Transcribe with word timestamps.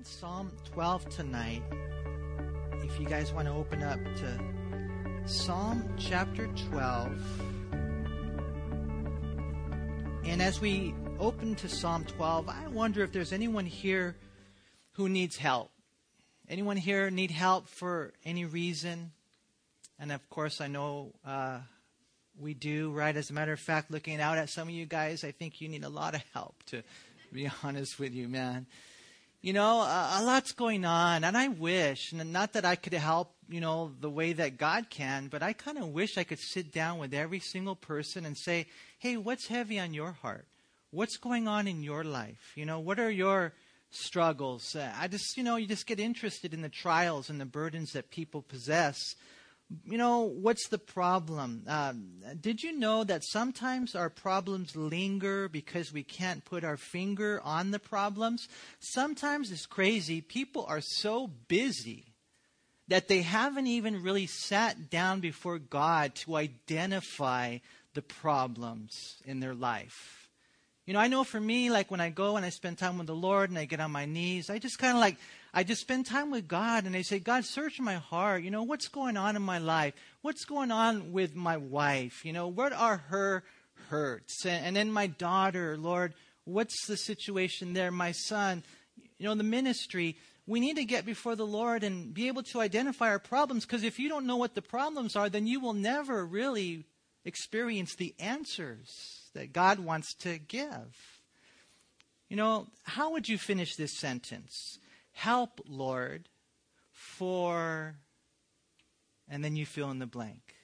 in 0.00 0.04
Psalm 0.04 0.50
12 0.72 1.10
tonight. 1.10 1.62
If 2.82 2.98
you 2.98 3.04
guys 3.04 3.34
want 3.34 3.48
to 3.48 3.52
open 3.52 3.82
up 3.82 3.98
to 4.02 4.40
Psalm 5.26 5.94
chapter 5.98 6.46
12. 6.70 7.12
And 10.24 10.40
as 10.40 10.58
we 10.58 10.94
open 11.18 11.54
to 11.56 11.68
Psalm 11.68 12.06
12, 12.06 12.48
I 12.48 12.68
wonder 12.68 13.02
if 13.02 13.12
there's 13.12 13.34
anyone 13.34 13.66
here 13.66 14.16
who 14.92 15.06
needs 15.10 15.36
help. 15.36 15.70
Anyone 16.48 16.78
here 16.78 17.10
need 17.10 17.30
help 17.30 17.68
for 17.68 18.14
any 18.24 18.46
reason? 18.46 19.12
And 19.98 20.12
of 20.12 20.30
course, 20.30 20.62
I 20.62 20.68
know 20.68 21.12
uh, 21.26 21.58
we 22.38 22.54
do, 22.54 22.90
right? 22.90 23.14
As 23.14 23.28
a 23.28 23.34
matter 23.34 23.52
of 23.52 23.60
fact, 23.60 23.90
looking 23.90 24.18
out 24.18 24.38
at 24.38 24.48
some 24.48 24.66
of 24.66 24.72
you 24.72 24.86
guys, 24.86 25.24
I 25.24 25.32
think 25.32 25.60
you 25.60 25.68
need 25.68 25.84
a 25.84 25.90
lot 25.90 26.14
of 26.14 26.22
help, 26.32 26.54
to 26.68 26.82
be 27.30 27.50
honest 27.62 27.98
with 27.98 28.14
you, 28.14 28.28
man 28.28 28.66
you 29.42 29.52
know, 29.54 29.80
a, 29.80 30.18
a, 30.18 30.22
lot's 30.22 30.52
going 30.52 30.84
on, 30.84 31.24
and 31.24 31.36
I 31.36 31.48
wish, 31.48 32.12
and 32.12 32.32
not 32.32 32.52
that 32.52 32.66
I 32.66 32.76
could 32.76 32.92
help, 32.92 33.34
you 33.48 33.60
know, 33.60 33.92
the 34.00 34.10
way 34.10 34.34
that 34.34 34.58
God 34.58 34.90
can, 34.90 35.28
but 35.28 35.42
I 35.42 35.54
kind 35.54 35.78
of 35.78 35.88
wish 35.88 36.18
I 36.18 36.24
could 36.24 36.38
sit 36.38 36.72
down 36.72 36.98
with 36.98 37.14
every 37.14 37.40
single 37.40 37.74
person 37.74 38.26
and 38.26 38.36
say, 38.36 38.66
hey, 38.98 39.16
what's 39.16 39.46
heavy 39.46 39.78
on 39.78 39.94
your 39.94 40.12
heart? 40.12 40.46
What's 40.90 41.16
going 41.16 41.48
on 41.48 41.66
in 41.66 41.82
your 41.82 42.04
life? 42.04 42.52
You 42.54 42.66
know, 42.66 42.80
what 42.80 43.00
are 43.00 43.10
your 43.10 43.54
struggles? 43.90 44.76
Uh, 44.76 44.92
I 44.98 45.08
just, 45.08 45.36
you 45.36 45.42
know, 45.42 45.56
you 45.56 45.66
just 45.66 45.86
get 45.86 46.00
interested 46.00 46.52
in 46.52 46.60
the 46.60 46.68
trials 46.68 47.30
and 47.30 47.40
the 47.40 47.46
burdens 47.46 47.92
that 47.92 48.10
people 48.10 48.42
possess 48.42 49.14
you 49.84 49.98
know, 49.98 50.22
what's 50.22 50.68
the 50.68 50.78
problem? 50.78 51.62
Um, 51.68 52.22
did 52.40 52.62
you 52.62 52.76
know 52.76 53.04
that 53.04 53.22
sometimes 53.24 53.94
our 53.94 54.10
problems 54.10 54.74
linger 54.74 55.48
because 55.48 55.92
we 55.92 56.02
can't 56.02 56.44
put 56.44 56.64
our 56.64 56.76
finger 56.76 57.40
on 57.44 57.70
the 57.70 57.78
problems? 57.78 58.48
Sometimes 58.80 59.52
it's 59.52 59.66
crazy. 59.66 60.20
People 60.20 60.64
are 60.68 60.80
so 60.80 61.28
busy 61.46 62.06
that 62.88 63.06
they 63.06 63.22
haven't 63.22 63.68
even 63.68 64.02
really 64.02 64.26
sat 64.26 64.90
down 64.90 65.20
before 65.20 65.58
God 65.58 66.16
to 66.16 66.36
identify 66.36 67.58
the 67.94 68.02
problems 68.02 69.22
in 69.24 69.38
their 69.38 69.54
life. 69.54 70.29
You 70.90 70.94
know, 70.94 71.00
I 71.02 71.06
know 71.06 71.22
for 71.22 71.38
me, 71.38 71.70
like 71.70 71.88
when 71.92 72.00
I 72.00 72.10
go 72.10 72.36
and 72.36 72.44
I 72.44 72.48
spend 72.48 72.76
time 72.76 72.98
with 72.98 73.06
the 73.06 73.14
Lord 73.14 73.48
and 73.48 73.56
I 73.56 73.64
get 73.64 73.78
on 73.78 73.92
my 73.92 74.06
knees, 74.06 74.50
I 74.50 74.58
just 74.58 74.80
kind 74.80 74.96
of 74.96 75.00
like, 75.00 75.18
I 75.54 75.62
just 75.62 75.82
spend 75.82 76.04
time 76.04 76.32
with 76.32 76.48
God 76.48 76.84
and 76.84 76.96
I 76.96 77.02
say, 77.02 77.20
God, 77.20 77.44
search 77.44 77.78
my 77.78 77.94
heart. 77.94 78.42
You 78.42 78.50
know, 78.50 78.64
what's 78.64 78.88
going 78.88 79.16
on 79.16 79.36
in 79.36 79.42
my 79.42 79.58
life? 79.58 79.94
What's 80.22 80.44
going 80.44 80.72
on 80.72 81.12
with 81.12 81.36
my 81.36 81.58
wife? 81.58 82.24
You 82.24 82.32
know, 82.32 82.48
what 82.48 82.72
are 82.72 82.96
her 82.96 83.44
hurts? 83.88 84.44
And, 84.44 84.66
and 84.66 84.74
then 84.74 84.90
my 84.90 85.06
daughter, 85.06 85.76
Lord, 85.78 86.12
what's 86.42 86.88
the 86.88 86.96
situation 86.96 87.72
there? 87.72 87.92
My 87.92 88.10
son, 88.10 88.64
you 89.16 89.28
know, 89.28 89.36
the 89.36 89.44
ministry. 89.44 90.16
We 90.48 90.58
need 90.58 90.74
to 90.74 90.84
get 90.84 91.06
before 91.06 91.36
the 91.36 91.46
Lord 91.46 91.84
and 91.84 92.12
be 92.12 92.26
able 92.26 92.42
to 92.42 92.60
identify 92.60 93.10
our 93.10 93.20
problems 93.20 93.64
because 93.64 93.84
if 93.84 94.00
you 94.00 94.08
don't 94.08 94.26
know 94.26 94.38
what 94.38 94.56
the 94.56 94.60
problems 94.60 95.14
are, 95.14 95.28
then 95.28 95.46
you 95.46 95.60
will 95.60 95.72
never 95.72 96.26
really 96.26 96.84
experience 97.24 97.94
the 97.94 98.12
answers 98.18 99.19
that 99.34 99.52
God 99.52 99.78
wants 99.78 100.14
to 100.14 100.38
give. 100.38 101.20
You 102.28 102.36
know, 102.36 102.68
how 102.84 103.12
would 103.12 103.28
you 103.28 103.38
finish 103.38 103.76
this 103.76 103.92
sentence? 103.92 104.78
Help, 105.12 105.60
Lord, 105.66 106.28
for, 106.92 107.96
and 109.28 109.44
then 109.44 109.56
you 109.56 109.66
fill 109.66 109.90
in 109.90 109.98
the 109.98 110.06
blank. 110.06 110.54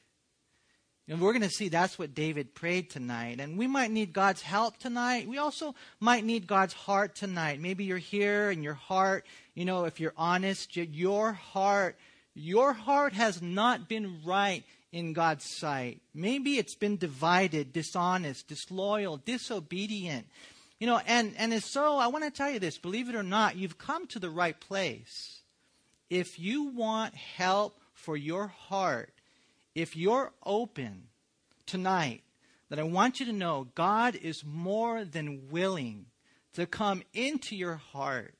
And 1.09 1.21
we're 1.21 1.33
going 1.33 1.43
to 1.43 1.51
see 1.51 1.69
that's 1.69 1.99
what 1.99 2.15
David 2.15 2.55
prayed 2.55 2.91
tonight. 2.91 3.39
And 3.39 3.57
we 3.57 3.69
might 3.69 3.93
need 3.93 4.13
God's 4.13 4.43
help 4.43 4.77
tonight. 4.79 5.29
We 5.29 5.39
also 5.39 5.75
might 6.01 6.25
need 6.25 6.49
God's 6.49 6.75
heart 6.75 7.15
tonight. 7.15 7.61
Maybe 7.61 7.85
you're 7.85 7.99
here 7.99 8.51
and 8.51 8.65
your 8.65 8.75
heart, 8.75 9.25
you 9.55 9.65
know, 9.65 9.85
if 9.85 10.01
you're 10.01 10.15
honest, 10.17 10.75
your 10.77 11.33
heart, 11.33 11.97
your 12.35 12.73
heart 12.73 13.13
has 13.13 13.41
not 13.41 13.89
been 13.89 14.21
right 14.25 14.65
in 14.97 15.13
God's 15.13 15.45
sight. 15.45 16.01
Maybe 16.15 16.57
it's 16.57 16.75
been 16.75 16.97
divided, 16.97 17.75
dishonest, 17.75 18.49
disloyal, 18.49 19.19
disobedient. 19.19 20.27
You 20.81 20.87
know, 20.87 21.01
and, 21.07 21.35
and 21.37 21.63
so 21.63 21.99
I 21.99 22.07
want 22.07 22.25
to 22.25 22.31
tell 22.31 22.51
you 22.51 22.59
this 22.59 22.79
believe 22.79 23.11
it 23.11 23.15
or 23.15 23.23
not, 23.23 23.57
you've 23.57 23.77
come 23.77 24.07
to 24.09 24.19
the 24.19 24.31
right 24.31 24.59
place. 24.59 25.41
If 26.09 26.39
you 26.39 26.69
want 26.69 27.15
help 27.15 27.79
for 27.93 28.17
your 28.17 28.47
heart, 28.47 29.13
if 29.75 29.97
you're 29.97 30.33
open 30.45 31.09
tonight, 31.67 32.23
that 32.71 32.79
I 32.79 32.85
want 32.85 33.21
you 33.21 33.27
to 33.27 33.33
know 33.33 33.69
God 33.75 34.17
is 34.17 34.45
more 34.47 35.05
than 35.05 35.51
willing 35.51 36.07
to 36.55 36.65
come 36.65 37.03
into 37.13 37.55
your 37.55 37.77
heart. 37.77 38.35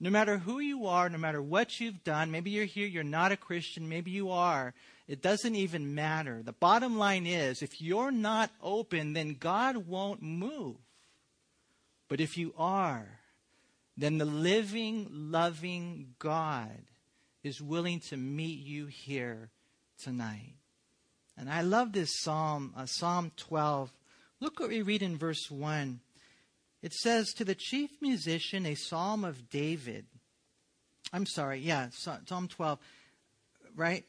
No 0.00 0.08
matter 0.08 0.38
who 0.38 0.58
you 0.58 0.86
are, 0.86 1.10
no 1.10 1.18
matter 1.18 1.42
what 1.42 1.80
you've 1.80 2.02
done, 2.02 2.30
maybe 2.30 2.50
you're 2.50 2.64
here, 2.64 2.86
you're 2.86 3.04
not 3.04 3.32
a 3.32 3.36
Christian, 3.36 3.90
maybe 3.90 4.10
you 4.10 4.30
are, 4.30 4.72
it 5.08 5.22
doesn't 5.22 5.54
even 5.54 5.94
matter. 5.94 6.42
The 6.44 6.52
bottom 6.52 6.98
line 6.98 7.26
is 7.26 7.62
if 7.62 7.80
you're 7.80 8.12
not 8.12 8.50
open, 8.62 9.14
then 9.14 9.36
God 9.40 9.88
won't 9.88 10.22
move. 10.22 10.76
But 12.08 12.20
if 12.20 12.36
you 12.36 12.52
are, 12.58 13.06
then 13.96 14.18
the 14.18 14.26
living, 14.26 15.08
loving 15.10 16.14
God 16.18 16.78
is 17.42 17.60
willing 17.60 18.00
to 18.00 18.16
meet 18.18 18.60
you 18.60 18.86
here 18.86 19.48
tonight. 20.02 20.54
And 21.38 21.48
I 21.48 21.62
love 21.62 21.92
this 21.92 22.10
psalm, 22.20 22.74
uh, 22.76 22.86
Psalm 22.86 23.32
12. 23.36 23.90
Look 24.40 24.60
what 24.60 24.68
we 24.68 24.82
read 24.82 25.02
in 25.02 25.16
verse 25.16 25.50
1. 25.50 26.00
It 26.82 26.92
says, 26.92 27.32
To 27.32 27.44
the 27.44 27.54
chief 27.54 27.90
musician, 28.00 28.66
a 28.66 28.74
psalm 28.74 29.24
of 29.24 29.48
David. 29.48 30.06
I'm 31.12 31.26
sorry, 31.26 31.60
yeah, 31.60 31.88
Psalm 31.92 32.48
12 32.48 32.78
right? 33.78 34.04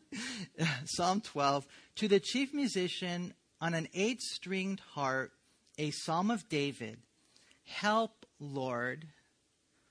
Psalm 0.84 1.20
12. 1.20 1.66
To 1.96 2.08
the 2.08 2.20
chief 2.20 2.54
musician 2.54 3.34
on 3.60 3.74
an 3.74 3.88
eight 3.92 4.22
stringed 4.22 4.80
harp, 4.94 5.32
a 5.76 5.90
psalm 5.90 6.30
of 6.30 6.48
David. 6.48 6.98
Help, 7.64 8.24
Lord, 8.38 9.08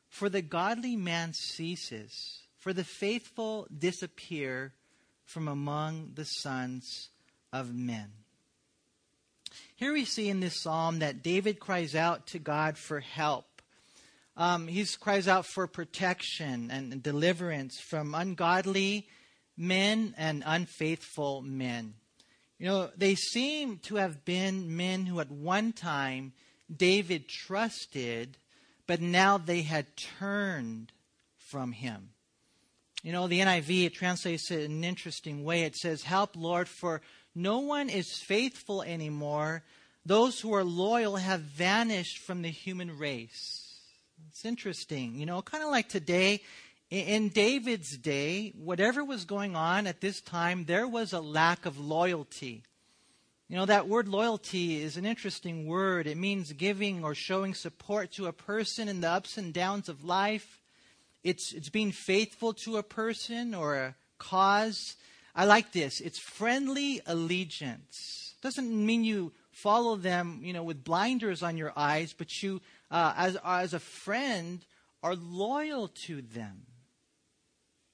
for 0.10 0.30
the 0.30 0.42
godly 0.42 0.96
man 0.96 1.34
ceases, 1.34 2.40
for 2.58 2.74
the 2.74 2.84
faithful 2.84 3.68
disappear 3.76 4.74
from 5.26 5.48
among 5.48 6.12
the 6.16 6.26
sons 6.26 7.10
of 7.52 7.74
men. 7.74 8.12
Here 9.76 9.94
we 9.94 10.06
see 10.06 10.30
in 10.30 10.40
this 10.40 10.62
psalm 10.62 11.00
that 11.00 11.24
David 11.24 11.60
cries 11.60 11.96
out 11.96 12.28
to 12.28 12.40
God 12.40 12.78
for 12.78 13.00
help. 13.00 13.46
Um, 14.38 14.68
he 14.68 14.86
cries 15.00 15.28
out 15.28 15.46
for 15.46 15.68
protection 15.68 16.72
and 16.72 17.04
deliverance 17.04 17.80
from 17.80 18.16
ungodly 18.16 19.08
men 19.58 20.14
and 20.18 20.44
unfaithful 20.46 21.42
men. 21.42 21.94
You 22.58 22.68
know, 22.68 22.90
they 22.96 23.16
seem 23.16 23.80
to 23.80 23.96
have 23.96 24.24
been 24.24 24.76
men 24.78 25.06
who 25.06 25.20
at 25.20 25.32
one 25.32 25.74
time 25.74 26.34
David 26.76 27.28
trusted, 27.28 28.38
but 28.88 29.02
now 29.02 29.38
they 29.38 29.64
had 29.64 29.98
turned 29.98 30.92
from 31.38 31.72
him. 31.72 32.10
You 33.04 33.12
know, 33.12 33.28
the 33.28 33.40
NIV, 33.40 33.86
it 33.86 33.94
translates 33.96 34.52
it 34.52 34.62
in 34.62 34.72
an 34.72 34.84
interesting 34.84 35.44
way. 35.44 35.64
It 35.64 35.76
says, 35.76 36.04
Help, 36.04 36.36
Lord, 36.36 36.70
for 36.70 37.02
no 37.34 37.60
one 37.60 37.90
is 37.90 38.22
faithful 38.26 38.84
anymore. 38.84 39.64
Those 40.06 40.40
who 40.40 40.54
are 40.54 40.64
loyal 40.64 41.16
have 41.16 41.42
vanished 41.42 42.20
from 42.20 42.42
the 42.42 42.52
human 42.52 42.98
race. 42.98 43.61
It's 44.32 44.46
interesting. 44.46 45.16
You 45.16 45.26
know, 45.26 45.42
kind 45.42 45.62
of 45.62 45.72
like 45.72 45.90
today, 45.90 46.42
in 46.90 47.28
David's 47.28 47.98
day, 47.98 48.54
whatever 48.56 49.04
was 49.04 49.26
going 49.26 49.58
on 49.58 49.88
at 49.88 50.00
this 50.00 50.22
time, 50.22 50.64
there 50.64 50.88
was 50.88 51.12
a 51.12 51.20
lack 51.20 51.66
of 51.66 51.78
loyalty. 51.78 52.64
You 53.50 53.58
know, 53.58 53.66
that 53.66 53.90
word 53.90 54.08
loyalty 54.08 54.82
is 54.82 54.96
an 54.96 55.06
interesting 55.06 55.66
word. 55.66 56.08
It 56.08 56.16
means 56.16 56.54
giving 56.54 57.04
or 57.04 57.14
showing 57.14 57.54
support 57.54 58.14
to 58.14 58.28
a 58.28 58.32
person 58.32 58.88
in 58.88 59.02
the 59.02 59.10
ups 59.10 59.38
and 59.38 59.54
downs 59.54 59.90
of 59.90 60.06
life. 60.06 60.62
It's, 61.26 61.52
it's 61.52 61.68
being 61.68 61.92
faithful 61.92 62.54
to 62.54 62.78
a 62.78 62.84
person 62.84 63.54
or 63.54 63.76
a 63.76 63.96
cause. 64.18 64.96
I 65.36 65.44
like 65.44 65.74
this. 65.74 66.00
It's 66.00 66.20
friendly 66.20 67.02
allegiance. 67.06 68.36
Doesn't 68.42 68.72
mean 68.72 69.04
you 69.04 69.34
follow 69.52 69.98
them, 69.98 70.40
you 70.42 70.54
know, 70.54 70.64
with 70.64 70.86
blinders 70.86 71.44
on 71.44 71.58
your 71.58 71.74
eyes, 71.76 72.16
but 72.18 72.42
you 72.42 72.62
uh, 72.92 73.14
as, 73.16 73.38
as 73.44 73.74
a 73.74 73.80
friend, 73.80 74.64
are 75.02 75.16
loyal 75.16 75.90
to 76.06 76.22
them. 76.22 76.64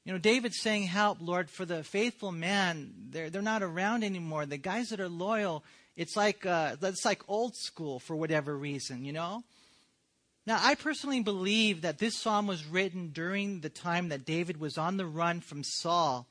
You 0.03 0.13
know, 0.13 0.19
David's 0.19 0.59
saying, 0.61 0.83
Help, 0.83 1.19
Lord, 1.21 1.49
for 1.49 1.65
the 1.65 1.83
faithful 1.83 2.31
man. 2.31 2.93
They're, 3.09 3.29
they're 3.29 3.41
not 3.41 3.63
around 3.63 4.03
anymore. 4.03 4.45
The 4.45 4.57
guys 4.57 4.87
that 4.89 4.99
are 4.99 5.09
loyal, 5.09 5.63
it's 5.95 6.15
like, 6.15 6.45
uh, 6.45 6.77
it's 6.81 7.05
like 7.05 7.21
old 7.27 7.55
school 7.55 7.99
for 7.99 8.15
whatever 8.15 8.57
reason, 8.57 9.03
you 9.03 9.13
know? 9.13 9.43
Now, 10.45 10.59
I 10.61 10.75
personally 10.75 11.19
believe 11.19 11.81
that 11.81 11.97
this 11.97 12.17
psalm 12.17 12.47
was 12.47 12.65
written 12.65 13.09
during 13.09 13.59
the 13.59 13.69
time 13.69 14.07
that 14.09 14.23
David 14.25 14.61
was 14.61 14.77
on 14.77 14.95
the 14.95 15.05
run 15.05 15.41
from 15.41 15.61
Saul. 15.61 16.25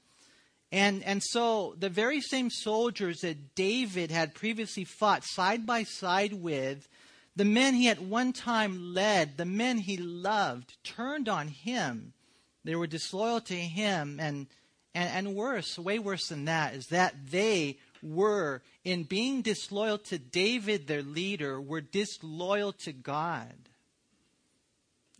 And, 0.72 1.04
and 1.04 1.22
so 1.22 1.74
the 1.78 1.90
very 1.90 2.22
same 2.22 2.48
soldiers 2.48 3.20
that 3.20 3.54
David 3.54 4.10
had 4.10 4.34
previously 4.34 4.84
fought 4.84 5.22
side 5.22 5.66
by 5.66 5.82
side 5.82 6.32
with 6.32 6.88
The 7.36 7.44
men 7.44 7.74
he 7.74 7.88
at 7.88 8.00
one 8.00 8.32
time 8.32 8.94
led, 8.94 9.36
the 9.36 9.44
men 9.44 9.78
he 9.78 9.98
loved, 9.98 10.82
turned 10.82 11.28
on 11.28 11.48
him. 11.48 12.14
They 12.64 12.74
were 12.74 12.86
disloyal 12.86 13.42
to 13.42 13.54
him. 13.54 14.18
And, 14.18 14.46
and, 14.94 15.28
and 15.28 15.36
worse, 15.36 15.78
way 15.78 15.98
worse 15.98 16.28
than 16.28 16.46
that, 16.46 16.74
is 16.74 16.86
that 16.86 17.14
they 17.30 17.76
were, 18.02 18.62
in 18.84 19.04
being 19.04 19.42
disloyal 19.42 19.98
to 19.98 20.18
David, 20.18 20.86
their 20.86 21.02
leader, 21.02 21.60
were 21.60 21.82
disloyal 21.82 22.72
to 22.72 22.92
God. 22.92 23.54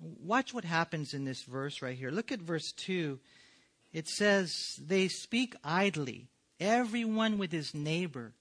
Watch 0.01 0.55
what 0.55 0.65
happens 0.65 1.13
in 1.13 1.25
this 1.25 1.43
verse 1.43 1.83
right 1.83 1.97
here. 1.97 2.11
Look 2.11 2.33
at 2.33 2.41
verse 2.41 2.73
2. 2.73 3.19
It 3.93 4.09
says, 4.09 4.79
They 4.85 5.09
speak 5.09 5.55
idly, 5.63 6.29
everyone 6.61 7.37
with 7.37 7.53
his 7.53 7.75
neighbor 7.75 8.33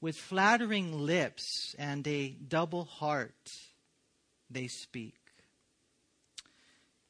with 0.00 0.16
flattering 0.16 1.06
lips 1.06 1.74
and 1.78 2.06
a 2.06 2.30
double 2.30 2.84
heart, 2.84 3.52
they 4.50 4.68
speak. 4.68 5.14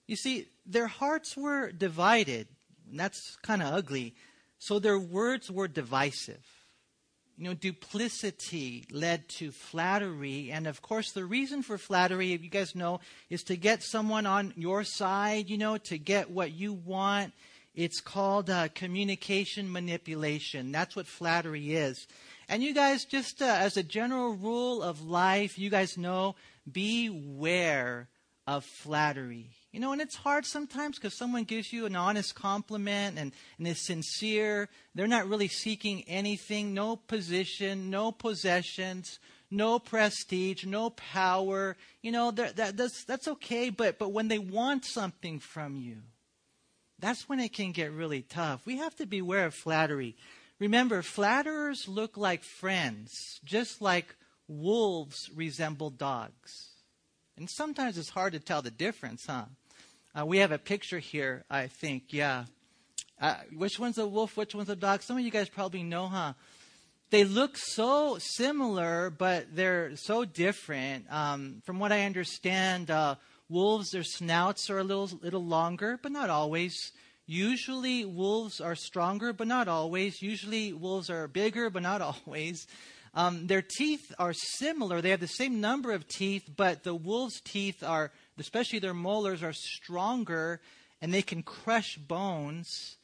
You 0.07 0.17
see, 0.17 0.47
their 0.67 0.87
hearts 0.87 1.37
were 1.37 1.71
divided. 1.71 2.49
And 2.91 2.99
that's 2.99 3.37
kind 3.43 3.63
of 3.63 3.73
ugly. 3.75 4.15
So 4.59 4.79
their 4.79 4.99
words 4.99 5.51
were 5.51 5.69
divisive. 5.69 6.45
You 7.37 7.45
know, 7.45 7.55
duplicity 7.55 8.87
led 8.91 9.29
to 9.31 9.53
flattery. 9.53 10.51
And 10.51 10.67
of 10.67 10.83
course, 10.83 11.13
the 11.13 11.25
reason 11.25 11.63
for 11.63 11.79
flattery, 11.79 12.29
you 12.29 12.39
guys 12.49 12.75
know, 12.75 13.01
is 13.31 13.45
to 13.45 13.57
get 13.57 13.83
someone 13.83 14.27
on 14.27 14.55
your 14.57 14.83
side, 14.83 15.49
you 15.49 15.59
know, 15.59 15.77
to 15.77 15.99
get 15.99 16.31
what 16.31 16.53
you 16.53 16.73
want. 16.73 17.33
It's 17.77 18.01
called 18.01 18.51
uh, 18.51 18.69
communication 18.75 19.71
manipulation. 19.71 20.73
That's 20.73 20.97
what 20.97 21.07
flattery 21.07 21.75
is. 21.75 22.09
And 22.49 22.63
you 22.63 22.73
guys, 22.73 23.05
just 23.05 23.43
uh, 23.43 23.45
as 23.45 23.77
a 23.77 23.83
general 23.83 24.35
rule 24.35 24.83
of 24.83 25.03
life, 25.03 25.59
you 25.59 25.69
guys 25.69 25.99
know 25.99 26.35
beware 26.71 28.09
of 28.47 28.65
flattery. 28.65 29.51
You 29.73 29.81
know, 29.81 29.93
and 29.93 30.01
it's 30.01 30.17
hard 30.17 30.47
sometimes 30.47 30.97
because 30.97 31.15
someone 31.15 31.45
gives 31.45 31.71
you 31.71 31.85
an 31.85 31.95
honest 31.95 32.35
compliment 32.35 33.19
and, 33.19 33.33
and 33.59 33.69
is 33.69 33.85
sincere. 33.85 34.71
They're 34.95 35.07
not 35.07 35.29
really 35.29 35.49
seeking 35.49 36.03
anything 36.09 36.73
no 36.73 36.97
position, 36.97 37.91
no 37.91 38.11
possessions, 38.11 39.19
no 39.51 39.79
prestige, 39.79 40.65
no 40.65 40.89
power. 40.91 41.77
You 42.01 42.13
know, 42.13 42.31
that, 42.31 42.57
that's, 42.57 43.05
that's 43.05 43.29
okay, 43.29 43.69
but, 43.69 43.99
but 43.99 44.13
when 44.13 44.29
they 44.29 44.39
want 44.39 44.87
something 44.87 45.39
from 45.39 45.77
you, 45.77 45.99
that's 46.99 47.29
when 47.29 47.41
it 47.41 47.53
can 47.53 47.73
get 47.73 47.93
really 47.93 48.23
tough. 48.23 48.65
We 48.65 48.79
have 48.79 48.97
to 48.97 49.07
beware 49.07 49.45
of 49.45 49.55
flattery. 49.55 50.17
Remember, 50.59 51.03
flatterers 51.03 51.87
look 51.87 52.17
like 52.17 52.43
friends, 52.43 53.41
just 53.45 53.81
like 53.81 54.17
wolves 54.49 55.31
resemble 55.35 55.91
dogs. 55.91 56.71
And 57.37 57.49
sometimes 57.49 57.97
it's 57.97 58.09
hard 58.09 58.33
to 58.33 58.41
tell 58.41 58.63
the 58.63 58.71
difference, 58.71 59.27
huh? 59.27 59.45
Uh, 60.19 60.27
we 60.27 60.39
have 60.39 60.51
a 60.51 60.59
picture 60.59 60.99
here, 60.99 61.45
I 61.49 61.69
think, 61.69 62.13
yeah. 62.13 62.47
Uh, 63.21 63.37
which 63.57 63.79
one's 63.79 63.99
a 63.99 64.07
wolf, 64.07 64.37
which 64.37 64.55
one's 64.55 64.69
a 64.69 64.77
dog? 64.77 65.03
Some 65.03 65.17
of 65.17 65.25
you 65.25 65.31
guys 65.31 65.49
probably 65.49 65.85
know, 65.85 66.09
huh? 66.09 66.33
They 67.11 67.25
look 67.25 67.57
so 67.57 68.19
similar, 68.19 69.11
but 69.11 69.55
they're 69.55 69.95
so 69.97 70.25
different. 70.25 71.07
Um, 71.11 71.63
from 71.65 71.79
what 71.79 71.93
I 71.93 72.05
understand, 72.05 72.91
uh, 72.91 73.15
wolves, 73.49 73.91
their 73.91 74.03
snouts 74.03 74.69
are 74.71 74.79
a 74.79 74.85
little, 74.85 75.11
little 75.23 75.45
longer, 75.45 75.99
but 76.03 76.13
not 76.13 76.31
always. 76.31 76.93
Usually, 77.31 78.07
wolves 78.07 78.59
are 78.59 78.75
stronger, 78.75 79.35
but 79.35 79.47
not 79.47 79.69
always. 79.69 80.23
Usually, 80.23 80.73
wolves 80.73 81.11
are 81.11 81.29
bigger, 81.29 81.69
but 81.69 81.83
not 81.83 82.01
always. 82.27 82.67
Um, 83.13 83.47
their 83.49 83.61
teeth 83.61 84.15
are 84.19 84.33
similar. 84.33 85.03
They 85.03 85.11
have 85.11 85.21
the 85.21 85.27
same 85.27 85.61
number 85.61 85.93
of 85.93 86.09
teeth, 86.09 86.49
but 86.57 86.85
the 86.85 86.95
wolves' 86.95 87.43
teeth 87.43 87.83
are, 87.83 88.13
especially 88.39 88.79
their 88.79 88.95
molars, 88.95 89.43
are 89.43 89.53
stronger 89.53 90.63
and 91.03 91.13
they 91.13 91.21
can 91.21 91.43
crush 91.43 91.97
bones. 91.97 92.97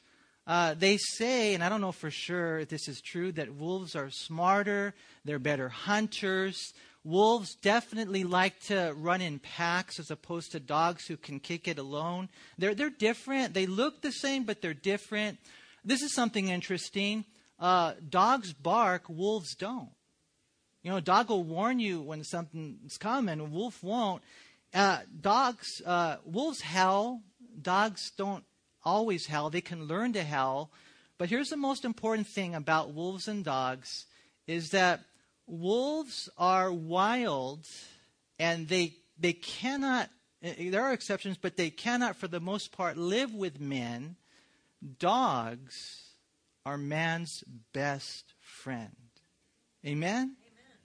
Uh, 0.47 0.73
they 0.73 0.97
say, 0.97 1.53
and 1.53 1.63
I 1.63 1.69
don't 1.69 1.81
know 1.81 1.91
for 1.91 2.09
sure 2.09 2.59
if 2.59 2.69
this 2.69 2.87
is 2.87 3.01
true, 3.01 3.31
that 3.33 3.53
wolves 3.53 3.95
are 3.95 4.09
smarter, 4.09 4.95
they're 5.23 5.37
better 5.37 5.69
hunters, 5.69 6.73
Wolves 7.05 7.53
definitely 7.61 8.23
like 8.23 8.59
to 8.61 8.95
run 8.97 9.21
in 9.21 9.37
packs 9.37 9.99
as 9.99 10.09
opposed 10.09 10.51
to 10.51 10.59
dogs 10.59 11.05
who 11.05 11.17
can 11.17 11.39
kick 11.39 11.67
it 11.67 11.77
alone. 11.77 12.29
They're, 12.57 12.73
they're 12.73 12.89
different. 12.89 13.53
They 13.53 13.67
look 13.67 14.01
the 14.01 14.11
same, 14.11 14.43
but 14.43 14.59
they're 14.59 14.73
different. 14.73 15.37
This 15.83 16.01
is 16.01 16.15
something 16.15 16.49
interesting. 16.49 17.23
Uh, 17.59 17.93
dogs 18.09 18.53
bark, 18.53 19.03
wolves 19.07 19.53
don't. 19.53 19.91
You 20.81 20.89
know, 20.89 20.97
a 20.97 21.01
dog 21.01 21.29
will 21.29 21.43
warn 21.43 21.79
you 21.79 22.01
when 22.01 22.23
something's 22.23 22.97
coming, 22.97 23.39
a 23.39 23.43
wolf 23.43 23.83
won't. 23.83 24.23
Uh, 24.73 24.99
dogs, 25.21 25.81
uh, 25.85 26.17
wolves 26.25 26.61
howl. 26.61 27.21
Dogs 27.61 28.11
don't 28.17 28.43
always 28.83 29.27
howl. 29.27 29.51
They 29.51 29.61
can 29.61 29.85
learn 29.85 30.13
to 30.13 30.23
howl. 30.23 30.71
But 31.19 31.29
here's 31.29 31.49
the 31.49 31.57
most 31.57 31.85
important 31.85 32.27
thing 32.27 32.55
about 32.55 32.93
wolves 32.93 33.27
and 33.27 33.45
dogs 33.45 34.05
is 34.47 34.69
that 34.71 35.01
wolves 35.47 36.29
are 36.37 36.71
wild 36.71 37.65
and 38.39 38.67
they 38.67 38.95
they 39.17 39.33
cannot 39.33 40.09
eh, 40.41 40.69
there 40.69 40.83
are 40.83 40.93
exceptions 40.93 41.37
but 41.37 41.57
they 41.57 41.69
cannot 41.69 42.15
for 42.15 42.27
the 42.27 42.39
most 42.39 42.71
part 42.71 42.97
live 42.97 43.33
with 43.33 43.59
men. 43.59 44.15
Dogs 44.99 46.03
are 46.65 46.77
man's 46.77 47.43
best 47.73 48.33
friend. 48.39 48.95
Amen, 49.85 50.15
amen. 50.15 50.35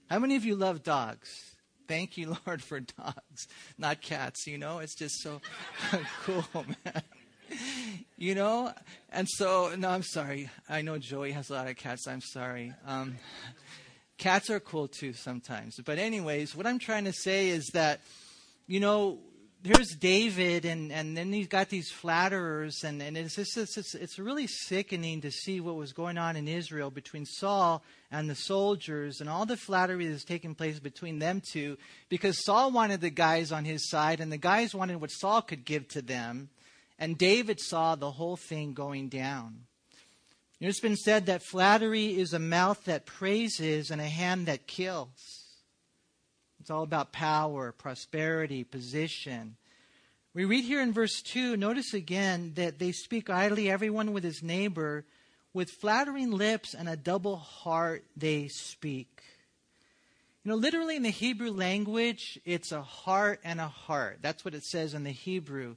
how 0.08 0.18
many 0.18 0.36
of 0.36 0.44
you 0.44 0.56
love 0.56 0.82
dogs? 0.82 1.56
Thank 1.88 2.16
you 2.16 2.36
lord 2.46 2.62
for 2.62 2.80
dogs 2.80 3.48
not 3.78 4.00
cats 4.00 4.46
you 4.46 4.58
know? 4.58 4.78
It's 4.78 4.94
just 4.94 5.20
so 5.22 5.40
cool 6.24 6.44
man. 6.84 7.02
You 8.16 8.36
know? 8.36 8.72
And 9.10 9.26
so 9.28 9.74
no 9.76 9.88
i'm 9.88 10.02
sorry. 10.02 10.50
I 10.68 10.82
know 10.82 10.98
joey 10.98 11.32
has 11.32 11.50
a 11.50 11.54
lot 11.54 11.66
of 11.68 11.76
cats. 11.76 12.06
I'm 12.06 12.20
sorry. 12.20 12.74
Um, 12.86 13.16
Cats 14.20 14.50
are 14.50 14.60
cool 14.60 14.86
too 14.86 15.14
sometimes. 15.14 15.80
But, 15.82 15.98
anyways, 15.98 16.54
what 16.54 16.66
I'm 16.66 16.78
trying 16.78 17.06
to 17.06 17.12
say 17.12 17.48
is 17.48 17.66
that, 17.72 18.00
you 18.66 18.78
know, 18.78 19.18
here's 19.64 19.96
David, 19.98 20.66
and, 20.66 20.92
and 20.92 21.16
then 21.16 21.32
he's 21.32 21.48
got 21.48 21.70
these 21.70 21.90
flatterers, 21.90 22.84
and, 22.84 23.00
and 23.00 23.16
it's, 23.16 23.34
just, 23.34 23.56
it's, 23.56 23.94
it's 23.94 24.18
really 24.18 24.46
sickening 24.46 25.22
to 25.22 25.30
see 25.30 25.58
what 25.58 25.74
was 25.74 25.94
going 25.94 26.18
on 26.18 26.36
in 26.36 26.48
Israel 26.48 26.90
between 26.90 27.24
Saul 27.24 27.82
and 28.10 28.28
the 28.28 28.34
soldiers, 28.34 29.22
and 29.22 29.30
all 29.30 29.46
the 29.46 29.56
flattery 29.56 30.06
that's 30.06 30.22
taking 30.22 30.54
place 30.54 30.78
between 30.80 31.18
them 31.18 31.40
two, 31.52 31.78
because 32.10 32.44
Saul 32.44 32.70
wanted 32.72 33.00
the 33.00 33.08
guys 33.08 33.50
on 33.50 33.64
his 33.64 33.88
side, 33.88 34.20
and 34.20 34.30
the 34.30 34.36
guys 34.36 34.74
wanted 34.74 35.00
what 35.00 35.10
Saul 35.10 35.40
could 35.40 35.64
give 35.64 35.88
to 35.88 36.02
them, 36.02 36.50
and 36.98 37.16
David 37.16 37.58
saw 37.58 37.94
the 37.94 38.10
whole 38.10 38.36
thing 38.36 38.74
going 38.74 39.08
down. 39.08 39.64
You 40.60 40.66
know, 40.66 40.68
it's 40.68 40.80
been 40.80 40.96
said 40.96 41.26
that 41.26 41.42
flattery 41.42 42.18
is 42.18 42.34
a 42.34 42.38
mouth 42.38 42.84
that 42.84 43.06
praises 43.06 43.90
and 43.90 43.98
a 43.98 44.06
hand 44.06 44.44
that 44.44 44.66
kills. 44.66 45.46
It's 46.60 46.70
all 46.70 46.82
about 46.82 47.12
power, 47.12 47.72
prosperity, 47.72 48.62
position. 48.64 49.56
We 50.34 50.44
read 50.44 50.64
here 50.64 50.82
in 50.82 50.92
verse 50.92 51.22
2, 51.22 51.56
notice 51.56 51.94
again 51.94 52.52
that 52.56 52.78
they 52.78 52.92
speak 52.92 53.30
idly, 53.30 53.70
everyone 53.70 54.12
with 54.12 54.22
his 54.22 54.42
neighbor. 54.42 55.06
With 55.54 55.70
flattering 55.70 56.30
lips 56.30 56.74
and 56.74 56.90
a 56.90 56.96
double 56.96 57.36
heart, 57.36 58.04
they 58.14 58.48
speak. 58.48 59.22
You 60.44 60.50
know, 60.50 60.56
literally 60.56 60.94
in 60.94 61.02
the 61.02 61.08
Hebrew 61.10 61.52
language, 61.52 62.38
it's 62.44 62.70
a 62.70 62.82
heart 62.82 63.40
and 63.44 63.60
a 63.60 63.68
heart. 63.68 64.18
That's 64.20 64.44
what 64.44 64.54
it 64.54 64.64
says 64.64 64.92
in 64.92 65.04
the 65.04 65.10
Hebrew. 65.10 65.76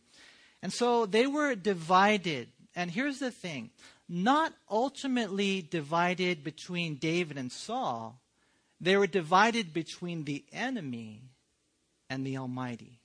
And 0.61 0.73
so 0.73 1.05
they 1.05 1.25
were 1.25 1.55
divided. 1.55 2.49
And 2.75 2.91
here's 2.91 3.19
the 3.19 3.31
thing 3.31 3.69
not 4.07 4.53
ultimately 4.69 5.61
divided 5.61 6.43
between 6.43 6.95
David 6.95 7.37
and 7.37 7.51
Saul, 7.51 8.19
they 8.79 8.97
were 8.97 9.07
divided 9.07 9.73
between 9.73 10.25
the 10.25 10.43
enemy 10.51 11.21
and 12.09 12.25
the 12.25 12.37
Almighty. 12.37 12.99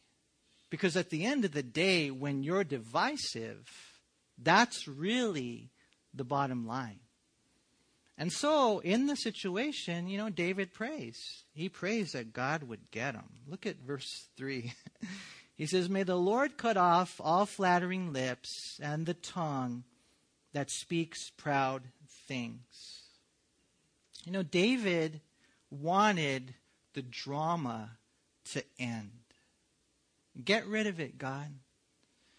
Because 0.70 0.96
at 0.96 1.10
the 1.10 1.24
end 1.24 1.44
of 1.44 1.52
the 1.52 1.62
day, 1.62 2.10
when 2.10 2.42
you're 2.42 2.64
divisive, 2.64 3.66
that's 4.36 4.86
really 4.86 5.70
the 6.12 6.24
bottom 6.24 6.66
line. 6.66 7.00
And 8.18 8.32
so, 8.32 8.80
in 8.80 9.06
the 9.06 9.14
situation, 9.14 10.08
you 10.08 10.18
know, 10.18 10.28
David 10.28 10.74
prays. 10.74 11.44
He 11.54 11.68
prays 11.68 12.12
that 12.12 12.32
God 12.32 12.64
would 12.64 12.90
get 12.90 13.14
him. 13.14 13.30
Look 13.46 13.64
at 13.64 13.76
verse 13.76 14.26
3. 14.36 14.72
he 15.56 15.66
says, 15.66 15.88
May 15.88 16.02
the 16.02 16.16
Lord 16.16 16.56
cut 16.56 16.76
off 16.76 17.20
all 17.20 17.46
flattering 17.46 18.12
lips 18.12 18.80
and 18.82 19.06
the 19.06 19.14
tongue 19.14 19.84
that 20.52 20.70
speaks 20.70 21.30
proud 21.36 21.82
things. 22.26 23.02
You 24.24 24.32
know, 24.32 24.42
David 24.42 25.20
wanted 25.70 26.54
the 26.94 27.02
drama 27.02 27.90
to 28.52 28.62
end. 28.78 29.10
Get 30.44 30.66
rid 30.66 30.86
of 30.86 31.00
it, 31.00 31.18
God. 31.18 31.48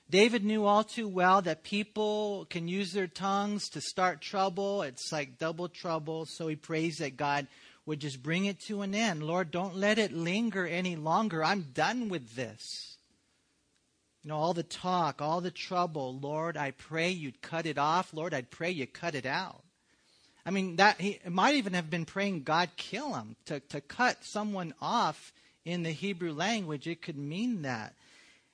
David 0.10 0.44
knew 0.44 0.66
all 0.66 0.84
too 0.84 1.08
well 1.08 1.42
that 1.44 1.64
people 1.64 2.48
can 2.50 2.68
use 2.68 2.94
their 2.94 3.08
tongues 3.08 3.70
to 3.70 3.82
start 3.82 4.22
trouble. 4.22 4.82
It's 4.82 5.12
like 5.12 5.38
double 5.38 5.70
trouble. 5.70 6.26
So 6.26 6.48
he 6.48 6.56
prays 6.56 6.98
that 6.98 7.16
God 7.16 7.48
would 7.86 8.00
just 8.00 8.24
bring 8.24 8.46
it 8.46 8.60
to 8.62 8.82
an 8.82 8.96
end. 8.96 9.22
Lord, 9.22 9.52
don't 9.52 9.76
let 9.76 10.00
it 10.00 10.12
linger 10.12 10.66
any 10.66 10.96
longer. 10.96 11.44
I'm 11.44 11.68
done 11.74 12.10
with 12.10 12.36
this. 12.36 12.89
You 14.24 14.30
know, 14.30 14.38
all 14.38 14.54
the 14.54 14.64
talk, 14.64 15.22
all 15.22 15.40
the 15.40 15.52
trouble, 15.52 16.20
Lord, 16.20 16.58
I 16.58 16.72
pray 16.72 17.10
you'd 17.10 17.42
cut 17.42 17.66
it 17.66 17.78
off. 17.78 18.14
Lord, 18.14 18.34
I'd 18.34 18.52
pray 18.52 18.72
you 18.72 18.86
cut 18.86 19.16
it 19.16 19.26
out. 19.26 19.64
I 20.46 20.52
mean, 20.52 20.78
that 20.78 21.00
he 21.00 21.20
might 21.30 21.56
even 21.56 21.74
have 21.74 21.90
been 21.90 22.06
praying 22.06 22.44
God 22.44 22.70
kill 22.76 23.14
him 23.14 23.36
to, 23.46 23.60
to 23.60 23.82
cut 23.82 24.24
someone 24.24 24.74
off 24.82 25.32
in 25.64 25.84
the 25.84 25.92
Hebrew 25.92 26.34
language. 26.34 26.88
It 26.88 27.02
could 27.02 27.18
mean 27.18 27.62
that. 27.62 27.94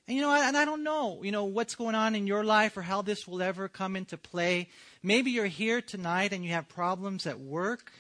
And 0.07 0.15
you 0.15 0.21
know, 0.21 0.31
and 0.31 0.55
I 0.55 0.65
don't 0.65 0.83
know, 0.83 1.23
you 1.23 1.31
know, 1.31 1.45
what's 1.45 1.73
going 1.73 1.95
on 1.95 2.13
in 2.13 2.27
your 2.27 2.43
life 2.43 2.77
or 2.77 2.83
how 2.83 3.01
this 3.01 3.27
will 3.27 3.41
ever 3.41 3.67
come 3.67 3.95
into 3.95 4.17
play. 4.17 4.69
Maybe 5.01 5.31
you're 5.31 5.47
here 5.47 5.81
tonight 5.81 6.31
and 6.31 6.43
you 6.43 6.51
have 6.51 6.69
problems 6.69 7.25
at 7.25 7.39
work. 7.39 7.91